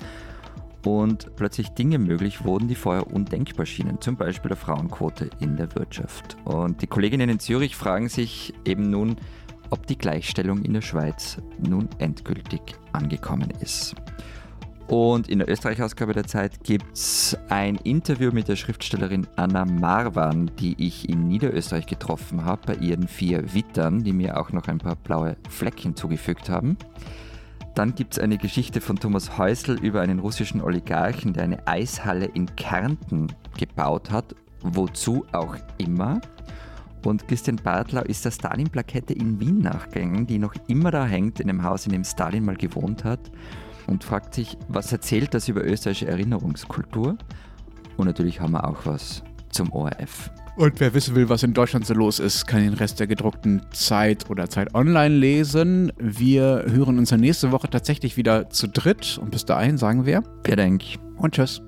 [0.85, 5.75] und plötzlich Dinge möglich wurden, die vorher undenkbar schienen, zum Beispiel der Frauenquote in der
[5.77, 6.37] Wirtschaft.
[6.45, 9.17] Und die Kolleginnen in Zürich fragen sich eben nun,
[9.75, 13.97] ob die Gleichstellung in der Schweiz nun endgültig angekommen ist.
[14.87, 20.53] Und in der Österreich-Ausgabe der Zeit gibt es ein Interview mit der Schriftstellerin Anna Marwan,
[20.61, 24.79] die ich in Niederösterreich getroffen habe, bei ihren vier Wittern, die mir auch noch ein
[24.79, 26.77] paar blaue Flecken zugefügt haben.
[27.75, 32.27] Dann gibt es eine Geschichte von Thomas Häusl über einen russischen Oligarchen, der eine Eishalle
[32.27, 36.21] in Kärnten gebaut hat, wozu auch immer.
[37.05, 41.49] Und Christian Bartlau ist der Stalin-Plakette in Wien nachgegangen, die noch immer da hängt, in
[41.49, 43.31] dem Haus, in dem Stalin mal gewohnt hat.
[43.87, 47.19] Und fragt sich, was erzählt das über österreichische Erinnerungskultur?
[47.97, 50.31] Und natürlich haben wir auch was zum ORF.
[50.57, 53.63] Und wer wissen will, was in Deutschland so los ist, kann den Rest der gedruckten
[53.73, 55.93] Zeit oder Zeit online lesen.
[55.99, 59.19] Wir hören uns nächste Woche tatsächlich wieder zu dritt.
[59.21, 60.23] Und bis dahin sagen wir.
[60.45, 60.85] Wer denk.
[61.17, 61.61] Und tschüss.